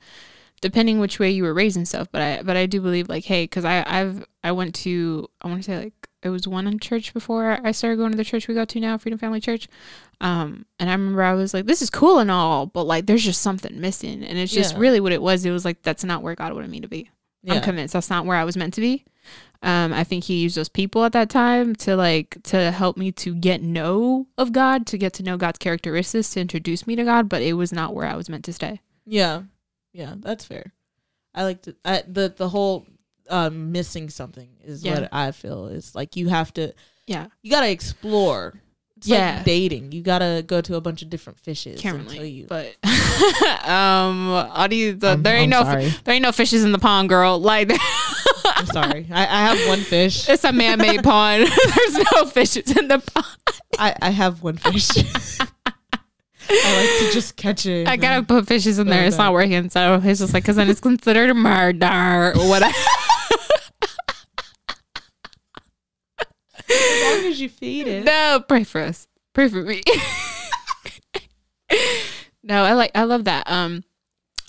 [0.61, 3.25] depending which way you were raised and stuff, but I but I do believe like
[3.25, 6.67] hey, because I I've I went to I want to say like it was one
[6.67, 9.41] in church before I started going to the church we go to now, Freedom Family
[9.41, 9.69] Church.
[10.21, 13.25] Um, and I remember I was like, this is cool and all, but like there's
[13.25, 14.81] just something missing, and it's just Yeah.
[14.81, 15.45] really what it was.
[15.45, 17.11] It was like that's not where God wanted me to be.
[17.49, 19.05] I'm convinced that's not where I was meant to be.
[19.63, 23.13] Um, I think he used those people at that time to like to help me
[23.13, 27.05] to get know of God, to get to know God's characteristics, to introduce me to
[27.05, 28.81] God, but it was not where I was meant to stay.
[29.07, 29.43] Yeah,
[29.93, 30.73] yeah, that's fair.
[31.35, 32.87] I like to I, the the whole
[33.31, 35.01] um, missing something is Yeah.
[35.01, 36.73] what I feel is like you have to
[37.07, 37.27] Yeah.
[37.43, 38.61] you got to explore
[38.97, 39.37] It's Yeah.
[39.37, 39.93] like dating.
[39.93, 42.47] You gotta go to a bunch of different fishes Can't until relate, you.
[42.47, 42.67] but
[43.67, 44.93] um, how do you?
[44.95, 45.89] The, I'm- there ain't I'm no sorry.
[46.05, 47.39] there ain't no fishes in the pond, girl.
[47.41, 47.71] Like
[48.45, 49.07] I'm sorry.
[49.11, 50.29] I, I have one fish.
[50.29, 51.47] it's a man-made pond.
[51.77, 53.27] There's no fishes in the pond.
[53.79, 54.91] I, I have one fish.
[56.53, 57.89] I like to just catch it.
[57.89, 59.07] I gotta put fishes in there.
[59.07, 59.71] It's not working.
[59.71, 62.75] So it's just like, cause then it's considered murder or whatever.
[66.73, 68.05] As long as you feed it.
[68.05, 69.07] no, pray for us.
[69.33, 69.83] Pray for me.
[72.43, 73.49] no, I like, I love that.
[73.51, 73.85] Um,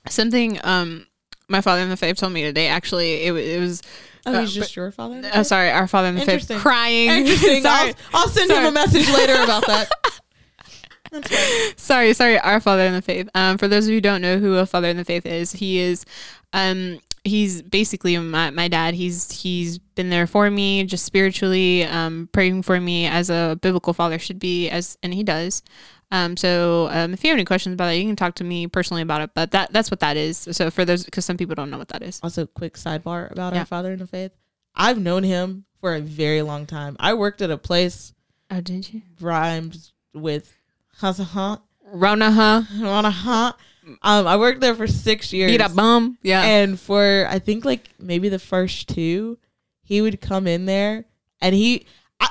[0.10, 1.08] something, um,
[1.48, 3.82] my father in the faith told me today, actually, it, it was,
[4.26, 5.20] Oh, uh, he's just your father.
[5.34, 7.10] oh, sorry, our father in the faith crying.
[7.10, 7.64] Interesting.
[7.64, 9.90] sorry, I'll, I'll send him a message later about that.
[11.76, 13.28] Sorry, sorry, our father in the faith.
[13.36, 15.52] Um, for those of you who don't know who a father in the faith is,
[15.52, 16.06] he is,
[16.54, 18.94] um, he's basically my, my dad.
[18.94, 23.94] He's he's been there for me, just spiritually, um, praying for me as a biblical
[23.94, 25.64] father should be, as and he does.
[26.14, 28.68] Um, so um, if you have any questions about that you can talk to me
[28.68, 29.30] personally about it.
[29.34, 30.38] But that that's what that is.
[30.52, 32.20] So for those, because some people don't know what that is.
[32.22, 33.60] Also, quick sidebar about Yeah.
[33.60, 34.32] our father in the faith.
[34.76, 36.96] I've known him for a very long time.
[37.00, 38.14] I worked at a place
[38.50, 39.02] Oh, did you?
[39.22, 40.54] rhymes with
[40.98, 41.14] huh
[43.12, 43.54] huh.
[44.02, 45.52] Um, I worked there for six years.
[45.52, 46.18] Beat a bum.
[46.22, 46.42] Yeah.
[46.44, 49.38] And for I think like maybe the first two,
[49.84, 51.06] he would come in there
[51.42, 51.86] and he
[52.20, 52.30] I,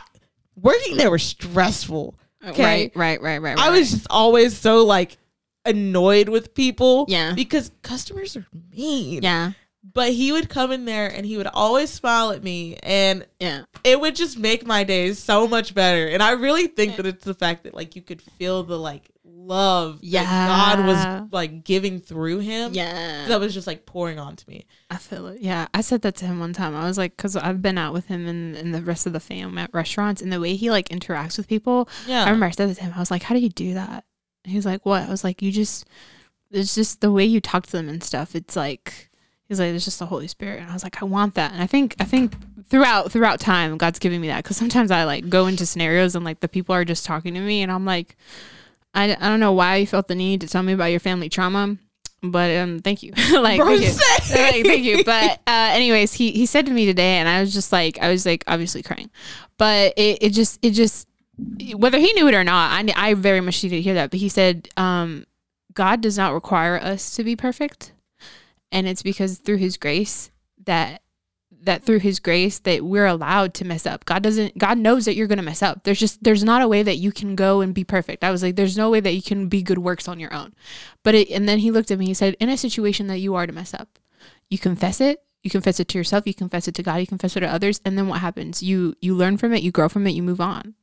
[0.56, 2.14] working there was stressful.
[2.46, 2.62] okay.
[2.94, 3.58] Right, right, right, right.
[3.58, 5.16] I was just always so like
[5.64, 7.06] annoyed with people.
[7.08, 7.32] Yeah.
[7.34, 9.22] Because customers are mean.
[9.22, 9.52] Yeah.
[9.92, 13.62] But he would come in there and he would always smile at me and Yeah.
[13.82, 16.06] it would just make my days so much better.
[16.08, 19.10] And I really think that it's the fact that like you could feel the like
[19.46, 20.24] love Yeah.
[20.24, 22.72] that God was like giving through him.
[22.74, 23.26] Yeah.
[23.28, 24.66] That was just like pouring onto me.
[24.90, 25.40] I feel it.
[25.40, 26.74] Yeah, I said that to him one time.
[26.74, 29.20] I was like, because I've been out with him and, and the rest of the
[29.20, 31.88] fam at restaurants, and the way he like interacts with people.
[32.06, 32.20] Yeah.
[32.22, 32.92] I remember I said that to him.
[32.96, 34.04] I was like, "How do you do that?"
[34.44, 35.86] And he was like, "What?" I was like, "You just,
[36.50, 38.34] it's just the way you talk to them and stuff.
[38.34, 39.08] It's like."
[39.48, 41.60] He's like, it's just the Holy Spirit, and I was like, I want that, and
[41.60, 42.34] I think, I think
[42.68, 46.24] throughout throughout time, God's giving me that because sometimes I like go into scenarios and
[46.24, 48.16] like the people are just talking to me, and I'm like,
[48.94, 51.28] I, I don't know why you felt the need to tell me about your family
[51.28, 51.76] trauma,
[52.22, 53.88] but um, thank you, like, thank you.
[54.34, 55.04] like, thank you.
[55.04, 58.10] But uh, anyways, he he said to me today, and I was just like, I
[58.10, 59.10] was like, obviously crying,
[59.58, 61.08] but it, it just it just
[61.74, 64.10] whether he knew it or not, I I very much needed to hear that.
[64.10, 65.24] But he said, um,
[65.72, 67.92] God does not require us to be perfect,
[68.72, 70.30] and it's because through His grace
[70.64, 71.02] that
[71.62, 74.04] that through his grace that we're allowed to mess up.
[74.04, 75.84] God doesn't God knows that you're going to mess up.
[75.84, 78.24] There's just there's not a way that you can go and be perfect.
[78.24, 80.54] I was like there's no way that you can be good works on your own.
[81.02, 83.34] But it, and then he looked at me he said in a situation that you
[83.34, 83.98] are to mess up,
[84.48, 87.36] you confess it, you confess it to yourself, you confess it to God, you confess
[87.36, 88.62] it to others, and then what happens?
[88.62, 90.74] You you learn from it, you grow from it, you move on.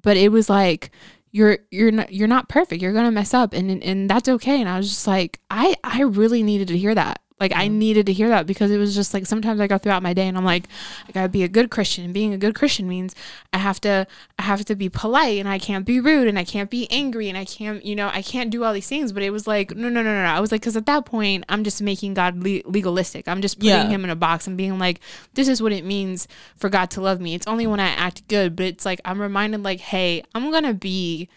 [0.00, 0.90] But it was like
[1.34, 2.80] you're you're not you're not perfect.
[2.80, 4.60] You're going to mess up and, and and that's okay.
[4.60, 7.20] And I was just like I I really needed to hear that.
[7.40, 7.72] Like I mm.
[7.72, 10.28] needed to hear that because it was just like sometimes I go throughout my day
[10.28, 10.68] and I'm like,
[11.08, 12.04] I gotta be a good Christian.
[12.04, 13.14] And being a good Christian means
[13.52, 14.06] I have to
[14.38, 17.28] I have to be polite and I can't be rude and I can't be angry
[17.28, 19.12] and I can't you know I can't do all these things.
[19.12, 20.22] But it was like no no no no.
[20.22, 20.28] no.
[20.28, 23.26] I was like because at that point I'm just making God le- legalistic.
[23.26, 23.88] I'm just putting Yeah.
[23.88, 25.00] him in a box and being like
[25.34, 27.34] this is what it means for God to love me.
[27.34, 30.74] It's only when I act good, but it's like I'm reminded like hey I'm gonna
[30.74, 31.28] be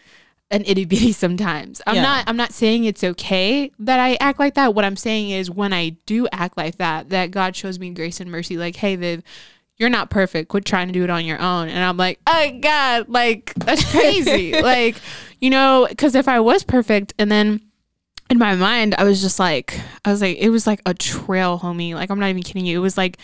[0.51, 1.81] an itty bitty sometimes.
[1.85, 2.01] I'm Yeah.
[2.03, 4.73] not I'm not saying it's okay that I act like that.
[4.73, 8.19] What I'm saying is when I do act like that, that God shows me grace
[8.19, 8.57] and mercy.
[8.57, 9.23] Like, hey, Viv,
[9.77, 10.49] you're not perfect.
[10.49, 11.67] Quit trying to do it on your own.
[11.69, 14.59] And I'm like, oh God, like that's crazy.
[14.61, 14.95] like,
[15.39, 17.61] you know, because if I was perfect and then
[18.29, 21.59] in my mind, I was just like, I was like, it was like a trail,
[21.59, 21.93] homie.
[21.93, 22.77] Like, I'm not even kidding you.
[22.77, 23.17] It was like,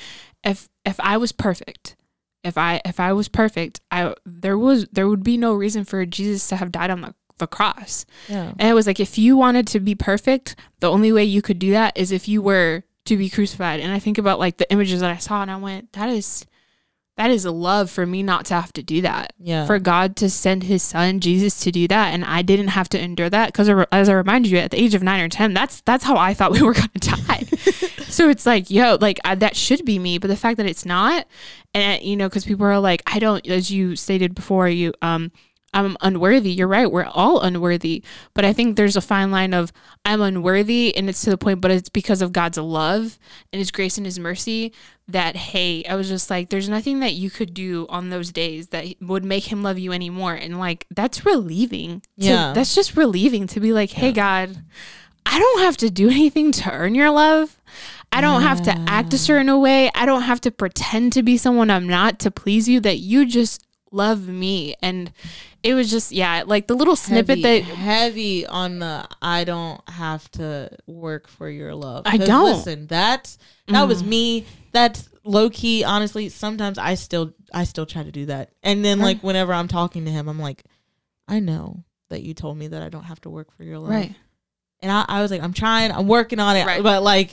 [0.43, 1.95] if if I was perfect,
[2.43, 6.05] if I if I was perfect, I there was there would be no reason for
[6.05, 8.05] Jesus to have died on the, the cross.
[8.27, 8.53] Yeah.
[8.59, 11.59] And it was like if you wanted to be perfect, the only way you could
[11.59, 13.79] do that is if you were to be crucified.
[13.79, 16.45] And I think about like the images that I saw and I went, that is
[17.15, 19.33] that is a love for me not to have to do that.
[19.37, 19.65] Yeah.
[19.67, 22.99] For God to send his son Jesus to do that and I didn't have to
[22.99, 25.81] endure that cuz as I remind you at the age of 9 or 10, that's
[25.81, 27.45] that's how I thought we were going to die.
[28.13, 30.85] So it's like, yo, like I, that should be me, but the fact that it's
[30.85, 31.27] not
[31.73, 35.31] and you know cuz people are like I don't as you stated before you um
[35.75, 36.51] I'm unworthy.
[36.51, 36.91] You're right.
[36.91, 38.03] We're all unworthy.
[38.35, 39.73] But I think there's a fine line of
[40.05, 43.17] I'm unworthy and it's to the point, but it's because of God's love
[43.51, 44.71] and his grace and his mercy
[45.07, 48.67] that, hey, I was just like, there's nothing that you could do on those days
[48.67, 50.35] that would make him love you anymore.
[50.35, 52.01] And like, that's relieving.
[52.01, 52.53] to- Yeah.
[52.53, 54.55] That's just relieving to be like, hey, God,
[55.25, 57.59] I don't have to do anything to earn your love.
[58.13, 59.89] I don't have to act a certain way.
[59.95, 63.25] I don't have to pretend to be someone I'm not to please you, that you
[63.25, 65.11] just love me and
[65.61, 69.87] it was just yeah like the little snippet heavy, that heavy on the I don't
[69.87, 72.03] have to work for your love.
[72.07, 72.43] I don't.
[72.57, 72.87] listen.
[72.87, 73.37] That's
[73.67, 74.07] that was Mhm.
[74.07, 74.45] me.
[74.71, 75.83] That's low key.
[75.83, 78.49] Honestly, sometimes I still I still try to do that.
[78.63, 80.63] And then like whenever I'm talking to him, I'm like,
[81.27, 83.91] I know that you told me that I don't have to work for your love.
[83.91, 84.13] right
[84.81, 85.91] And I, I was like, I'm trying.
[85.91, 86.65] I'm working on it.
[86.65, 86.83] Right.
[86.83, 87.31] But like,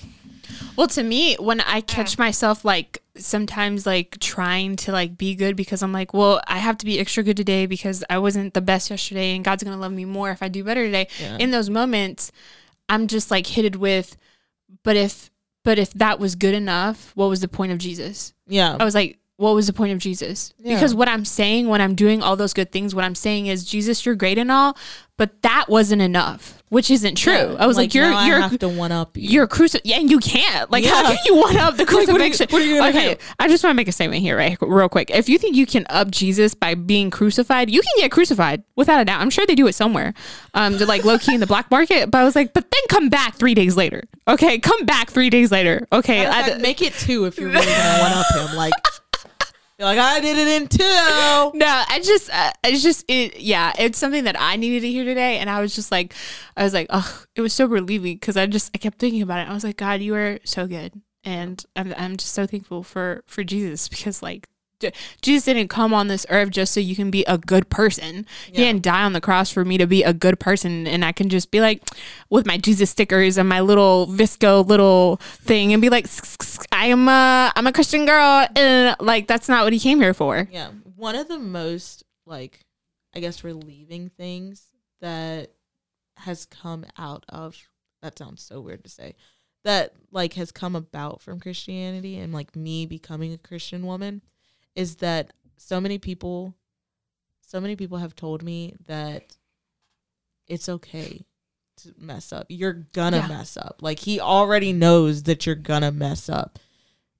[0.76, 5.56] Well, to me, when I catch myself like sometimes like trying to like be good
[5.56, 8.60] because I'm like, well, I have to be extra good today because I wasn't the
[8.60, 11.08] best yesterday and God's going to love me more if I do better today.
[11.20, 11.36] Yeah.
[11.38, 12.32] In those moments,
[12.88, 14.16] I'm just like hitted with
[14.82, 15.30] but if
[15.64, 18.32] but if that was good enough, what was the point of Jesus?
[18.46, 20.52] yeah, I was like, what was the point of Jesus?
[20.58, 20.74] Yeah.
[20.74, 23.64] Because what I'm saying when I'm doing all those good things, what I'm saying is,
[23.64, 24.76] Jesus, you're great and all,
[25.16, 27.32] but that wasn't enough, which isn't true.
[27.32, 27.56] Yeah.
[27.58, 29.28] I was like, you're now you're have to one up you.
[29.28, 30.70] you're cruci yeah, and you can't.
[30.70, 32.46] Like, how can you one up the Like, what are you- crucifixion?
[32.50, 33.20] what are you gonna okay, do?
[33.38, 35.10] I just want to make a statement here, right, real quick.
[35.10, 39.00] If you think you can up Jesus by being crucified, you can get crucified without
[39.00, 39.20] a doubt.
[39.20, 40.14] I'm sure they do it somewhere,
[40.54, 42.10] um, to like low key in the black market.
[42.10, 44.04] But I was like, but then come back three days later.
[44.28, 45.86] Okay, come back three days later.
[45.92, 48.56] Okay, of I- make it two if you're really gonna one up him.
[48.56, 48.72] Like,
[49.80, 50.78] you're like I did it in two.
[51.58, 55.06] no, I just, uh, it's just, it, yeah, it's something that I needed to hear
[55.06, 55.38] today.
[55.38, 56.12] And I was just like,
[56.54, 59.38] I was like, oh, it was so relieving because I just, I kept thinking about
[59.38, 59.50] it.
[59.50, 61.00] I was like, God, you are so good.
[61.24, 64.49] And I'm, I'm just so thankful for, for Jesus because like,
[65.22, 68.26] Jesus didn't come on this earth just so you can be a good person.
[68.46, 70.86] He didn't die on the cross for me to be a good person.
[70.86, 71.82] And I can just be like,
[72.28, 76.06] with my Jesus stickers and my little VSCO little thing and be like,
[76.72, 78.46] I am a, I'm a Christian girl.
[78.56, 80.48] And like, that's not what he came here for.
[80.50, 82.60] Yeah, one of the most like,
[83.14, 84.66] I guess, relieving things
[85.00, 85.52] that
[86.16, 87.56] has come out of
[88.02, 89.14] that sounds so weird to say
[89.64, 94.22] that like has come about from Christianity and like me becoming a Christian woman
[94.74, 96.54] is that so many people
[97.42, 99.36] so many people have told me that
[100.46, 101.26] it's okay
[101.78, 102.46] to mess up.
[102.48, 103.26] You're gonna Yeah.
[103.28, 103.78] mess up.
[103.80, 106.58] Like he already knows that you're gonna mess up.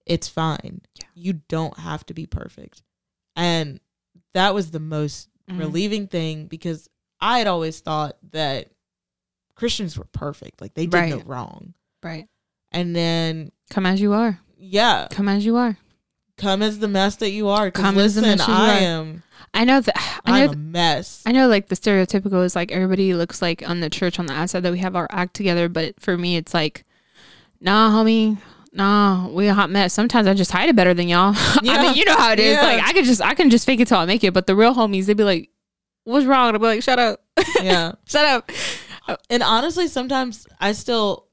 [0.07, 0.82] It's fine.
[0.94, 1.07] Yeah.
[1.14, 2.82] You don't have to be perfect.
[3.34, 3.80] And
[4.34, 5.59] that was the most Mhm.
[5.59, 6.88] relieving thing because
[7.20, 8.70] I had always thought that
[9.57, 10.61] Christians were perfect.
[10.61, 11.74] Like they did no wrong.
[12.03, 12.28] Right.
[12.70, 14.40] And then Come as you are.
[14.57, 15.76] yeah, Come as you are.
[16.41, 17.70] Come as the mess that you are.
[17.70, 18.80] Come as the mess I are.
[18.80, 19.22] am
[19.53, 21.22] I know that I I'm know a mess.
[21.26, 24.32] I know like the stereotypical is like everybody looks like on the church on the
[24.32, 26.84] outside that we have our act together, but for me it's like,
[27.61, 28.38] nah, homie,
[28.72, 29.93] nah, we a hot mess.
[29.93, 31.34] Sometimes I just hide it better than y'all.
[31.36, 32.55] I mean, you know how it is.
[32.55, 32.62] Yeah.
[32.62, 34.57] Like I could just I can just fake it till I make it, but the
[34.57, 35.51] real homies they'd be like,
[36.05, 36.49] what's wrong?
[36.49, 37.20] And I'd be like, shut up,
[37.62, 37.93] yeah.
[38.07, 38.51] shut up.
[39.28, 41.26] And honestly, sometimes I still,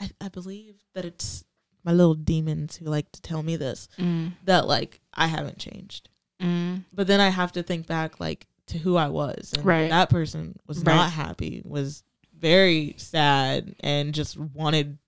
[0.00, 1.43] I, I believe that it's
[1.84, 6.08] my little demons who like to tell me this Mm, that like I haven't changed.
[6.40, 9.90] mm, But then I have to think back like to who I was, and Right.
[9.90, 10.94] that person was Right.
[10.94, 12.02] not happy, was
[12.38, 14.98] very sad, and just wanted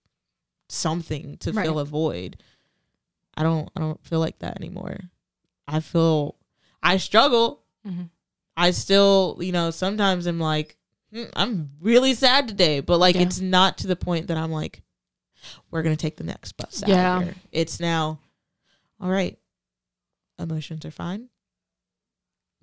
[0.68, 1.64] something to Right.
[1.64, 2.36] fill a void.
[3.36, 4.98] I don't, I don't feel like that anymore.
[5.68, 6.36] I feel,
[6.82, 7.62] I struggle.
[7.86, 8.10] mhm.
[8.56, 10.78] I still, you know, sometimes I'm like,
[11.12, 13.22] "Hmm, I'm really sad today, but like Yeah.
[13.22, 14.82] it's not to the point that I'm like,
[15.70, 17.32] we're gonna take the next bus Yeah.
[17.52, 18.18] It's now,
[19.00, 19.38] all right,
[20.38, 21.28] emotions are fine,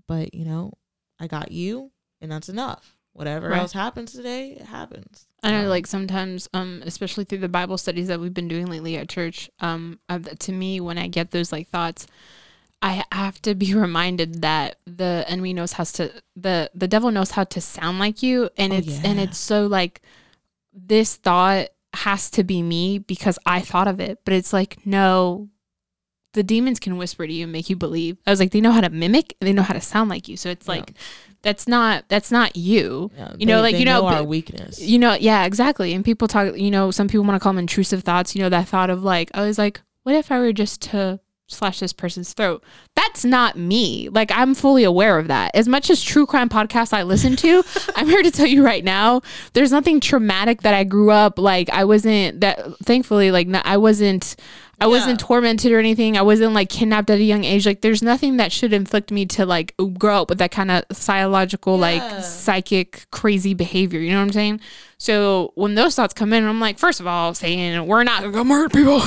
[0.07, 0.73] but you know,
[1.19, 2.97] I got you, and that's enough.
[3.13, 3.59] Whatever Right.
[3.59, 5.27] else happens today, it happens.
[5.43, 8.65] I know, Um, like sometimes, um, especially through the Bible studies that we've been doing
[8.67, 12.07] lately at church, um, uh, to me, when I get those like thoughts,
[12.81, 17.31] I have to be reminded that the enemy knows how to the the devil knows
[17.31, 20.01] how to sound like you, and Oh, it's and it's so like
[20.73, 25.49] this thought has to be me because I thought of it, but it's like no.
[26.33, 28.17] The demons can whisper to you and make you believe.
[28.25, 30.27] I was like, they know how to mimic, and they know how to sound like
[30.27, 30.35] you.
[30.35, 30.71] So it's Yeah.
[30.73, 30.93] like,
[31.43, 33.11] that's not that's not you.
[33.15, 34.81] yeah, you know, like, you know, our but- weakness.
[34.81, 35.93] You know, yeah, exactly.
[35.93, 38.35] And people talk, you know, some people want to call them intrusive thoughts.
[38.35, 41.19] You know, that thought of like, I was like, what if I were just to
[41.47, 42.63] slash this person's throat?
[42.95, 44.09] That's not me.
[44.09, 45.51] Like, I'm fully aware of that.
[45.55, 47.63] As much as true crime podcasts I listen to,
[47.95, 49.21] I'm here to tell you right now,
[49.53, 51.69] there's nothing traumatic that I grew up like.
[51.69, 52.77] I wasn't that.
[52.79, 54.35] Thankfully, like, I wasn't.
[54.83, 56.17] I wasn't tormented or anything.
[56.17, 57.65] I wasn't like kidnapped at a young age.
[57.65, 60.83] Like, there's nothing that should inflict me to like grow up with that kind of
[60.91, 61.81] psychological, Yeah.
[61.81, 63.99] like psychic, crazy behavior.
[63.99, 64.59] You know what I'm saying?
[64.97, 68.43] So when those thoughts come in, I'm like, first of all, saying we're not gonna
[68.43, 69.01] murder people.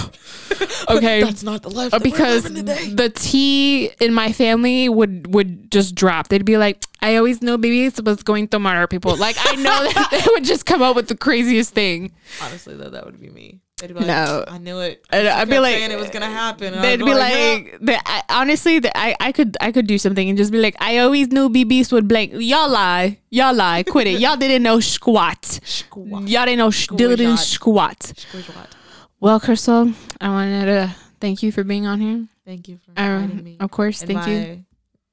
[0.90, 1.22] okay.
[1.22, 6.28] that's not the life because the tea in my family would would just drop.
[6.28, 9.62] They'd be like, "I always know baby was going to murder people." Like I know
[9.92, 12.12] that they would just come up with the craziest thing.
[12.42, 13.60] Honestly, though, that would be me.
[13.78, 14.42] They'd be like, No.
[14.48, 15.04] I knew it.
[15.10, 16.72] I'd- She I'd be like- it was gonna happen.
[16.72, 19.98] and They'd be "Yeah." like, the, I, honestly, the, I, I could I could do
[19.98, 22.32] something and just be like, I always knew BBs would blank.
[22.36, 24.18] Y'all lie, y'all lie, quit it.
[24.18, 25.44] Y'all didn't know squat.
[25.62, 26.26] Squat.
[26.26, 28.02] Y'all didn't know sh- didn't Squat.
[28.16, 28.74] squat.
[29.20, 32.26] Well, Crystal, I wanted to thank you for being on here.
[32.46, 33.56] Thank you for Um, me.
[33.60, 34.64] of course, And thank you.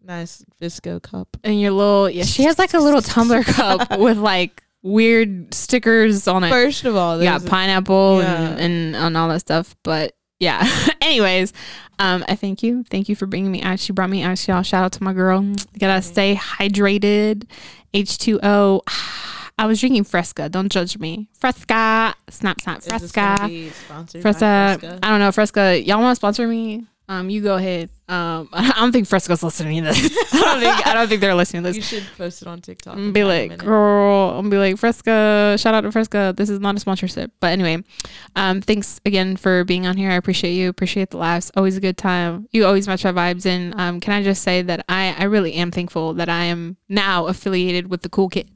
[0.06, 1.36] Nice VSCO cup.
[1.44, 6.28] And your little yeah, she has like a little tumbler cup with like weird stickers
[6.28, 6.50] on it.
[6.50, 8.50] First of all, yeah, there's a- pineapple Yeah.
[8.50, 9.76] and, and and all that stuff.
[9.84, 10.68] But yeah.
[11.02, 11.54] Anyways,
[12.00, 12.84] um, I thank you.
[12.90, 13.80] Thank you for bringing me out.
[13.80, 14.46] She brought me out.
[14.48, 15.42] Y'all shout out to my girl.
[15.44, 17.48] You gotta stay hydrated.
[17.94, 18.82] H two O.
[19.60, 20.50] I was drinking Fresca.
[20.50, 21.30] Don't judge me.
[21.34, 22.16] Fresca.
[22.30, 22.80] Snap, snap.
[22.80, 24.20] is this gonna Fresca.
[24.20, 24.22] Fresca.
[24.22, 25.00] Fresca?
[25.04, 25.32] I don't know.
[25.32, 25.80] Fresca.
[25.80, 26.86] Y'all want to sponsor me?
[27.10, 27.90] Um, you go ahead.
[28.08, 30.18] Um, I don't think Fresca's listening to this.
[30.34, 30.88] I don't think.
[30.88, 31.78] I don't think they're listening to this.
[31.78, 32.96] You should post it on TikTok.
[32.96, 33.66] and and be like, them in it.
[33.66, 36.34] girl, I'm be like, Fresca, shout out to Fresca.
[36.36, 37.32] This is not a sponsorship.
[37.40, 37.84] But anyway,
[38.36, 40.12] um, thanks again for being on here.
[40.12, 40.70] I appreciate you.
[40.70, 41.52] Appreciate the laughs.
[41.56, 42.48] Always a good time.
[42.52, 43.46] You always match my vibes.
[43.46, 46.78] And um, can I just say that I, I really am thankful that I am
[46.88, 48.50] now affiliated with the cool kid.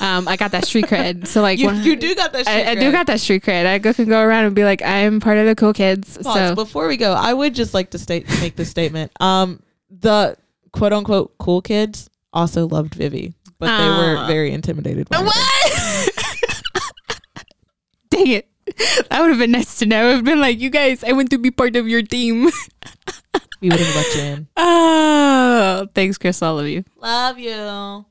[0.00, 1.26] Um, I got that street cred.
[1.26, 2.46] So like, You, when- you do got that.
[2.48, 3.66] I, I do got that street cred.
[3.66, 6.18] I go, can go around and be like, I am part of the cool kids.
[6.18, 6.50] Pause.
[6.50, 9.12] So Before we go, I would just like to state make this statement.
[9.20, 10.36] Um, the
[10.72, 15.08] quote unquote cool kids also loved Vivi, but they were very intimidated.
[15.08, 15.24] By her.
[15.24, 16.10] What?
[18.10, 18.48] Dang it.
[19.10, 20.10] That would have been nice to know.
[20.12, 22.50] I've been like, you guys, I want to be part of your team.
[23.60, 24.48] We would have let you in.
[24.58, 26.42] Oh, thanks, Chris.
[26.42, 26.84] I love you.
[26.96, 28.04] Love you.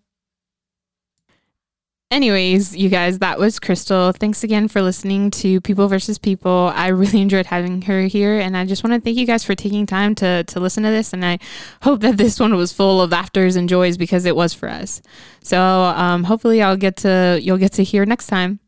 [2.15, 4.13] Anyways, you guys, that was Crystal.
[4.13, 6.71] Thanks again for listening to People versus People.
[6.73, 9.53] I really enjoyed having her here, and I just want to thank you guys for
[9.53, 11.11] taking time to to listen to this.
[11.11, 11.39] And I
[11.81, 15.01] hope that this one was full of laughters and joys because it was for us.
[15.43, 18.61] So, um, hopefully, I'll get to you'll get to hear next time.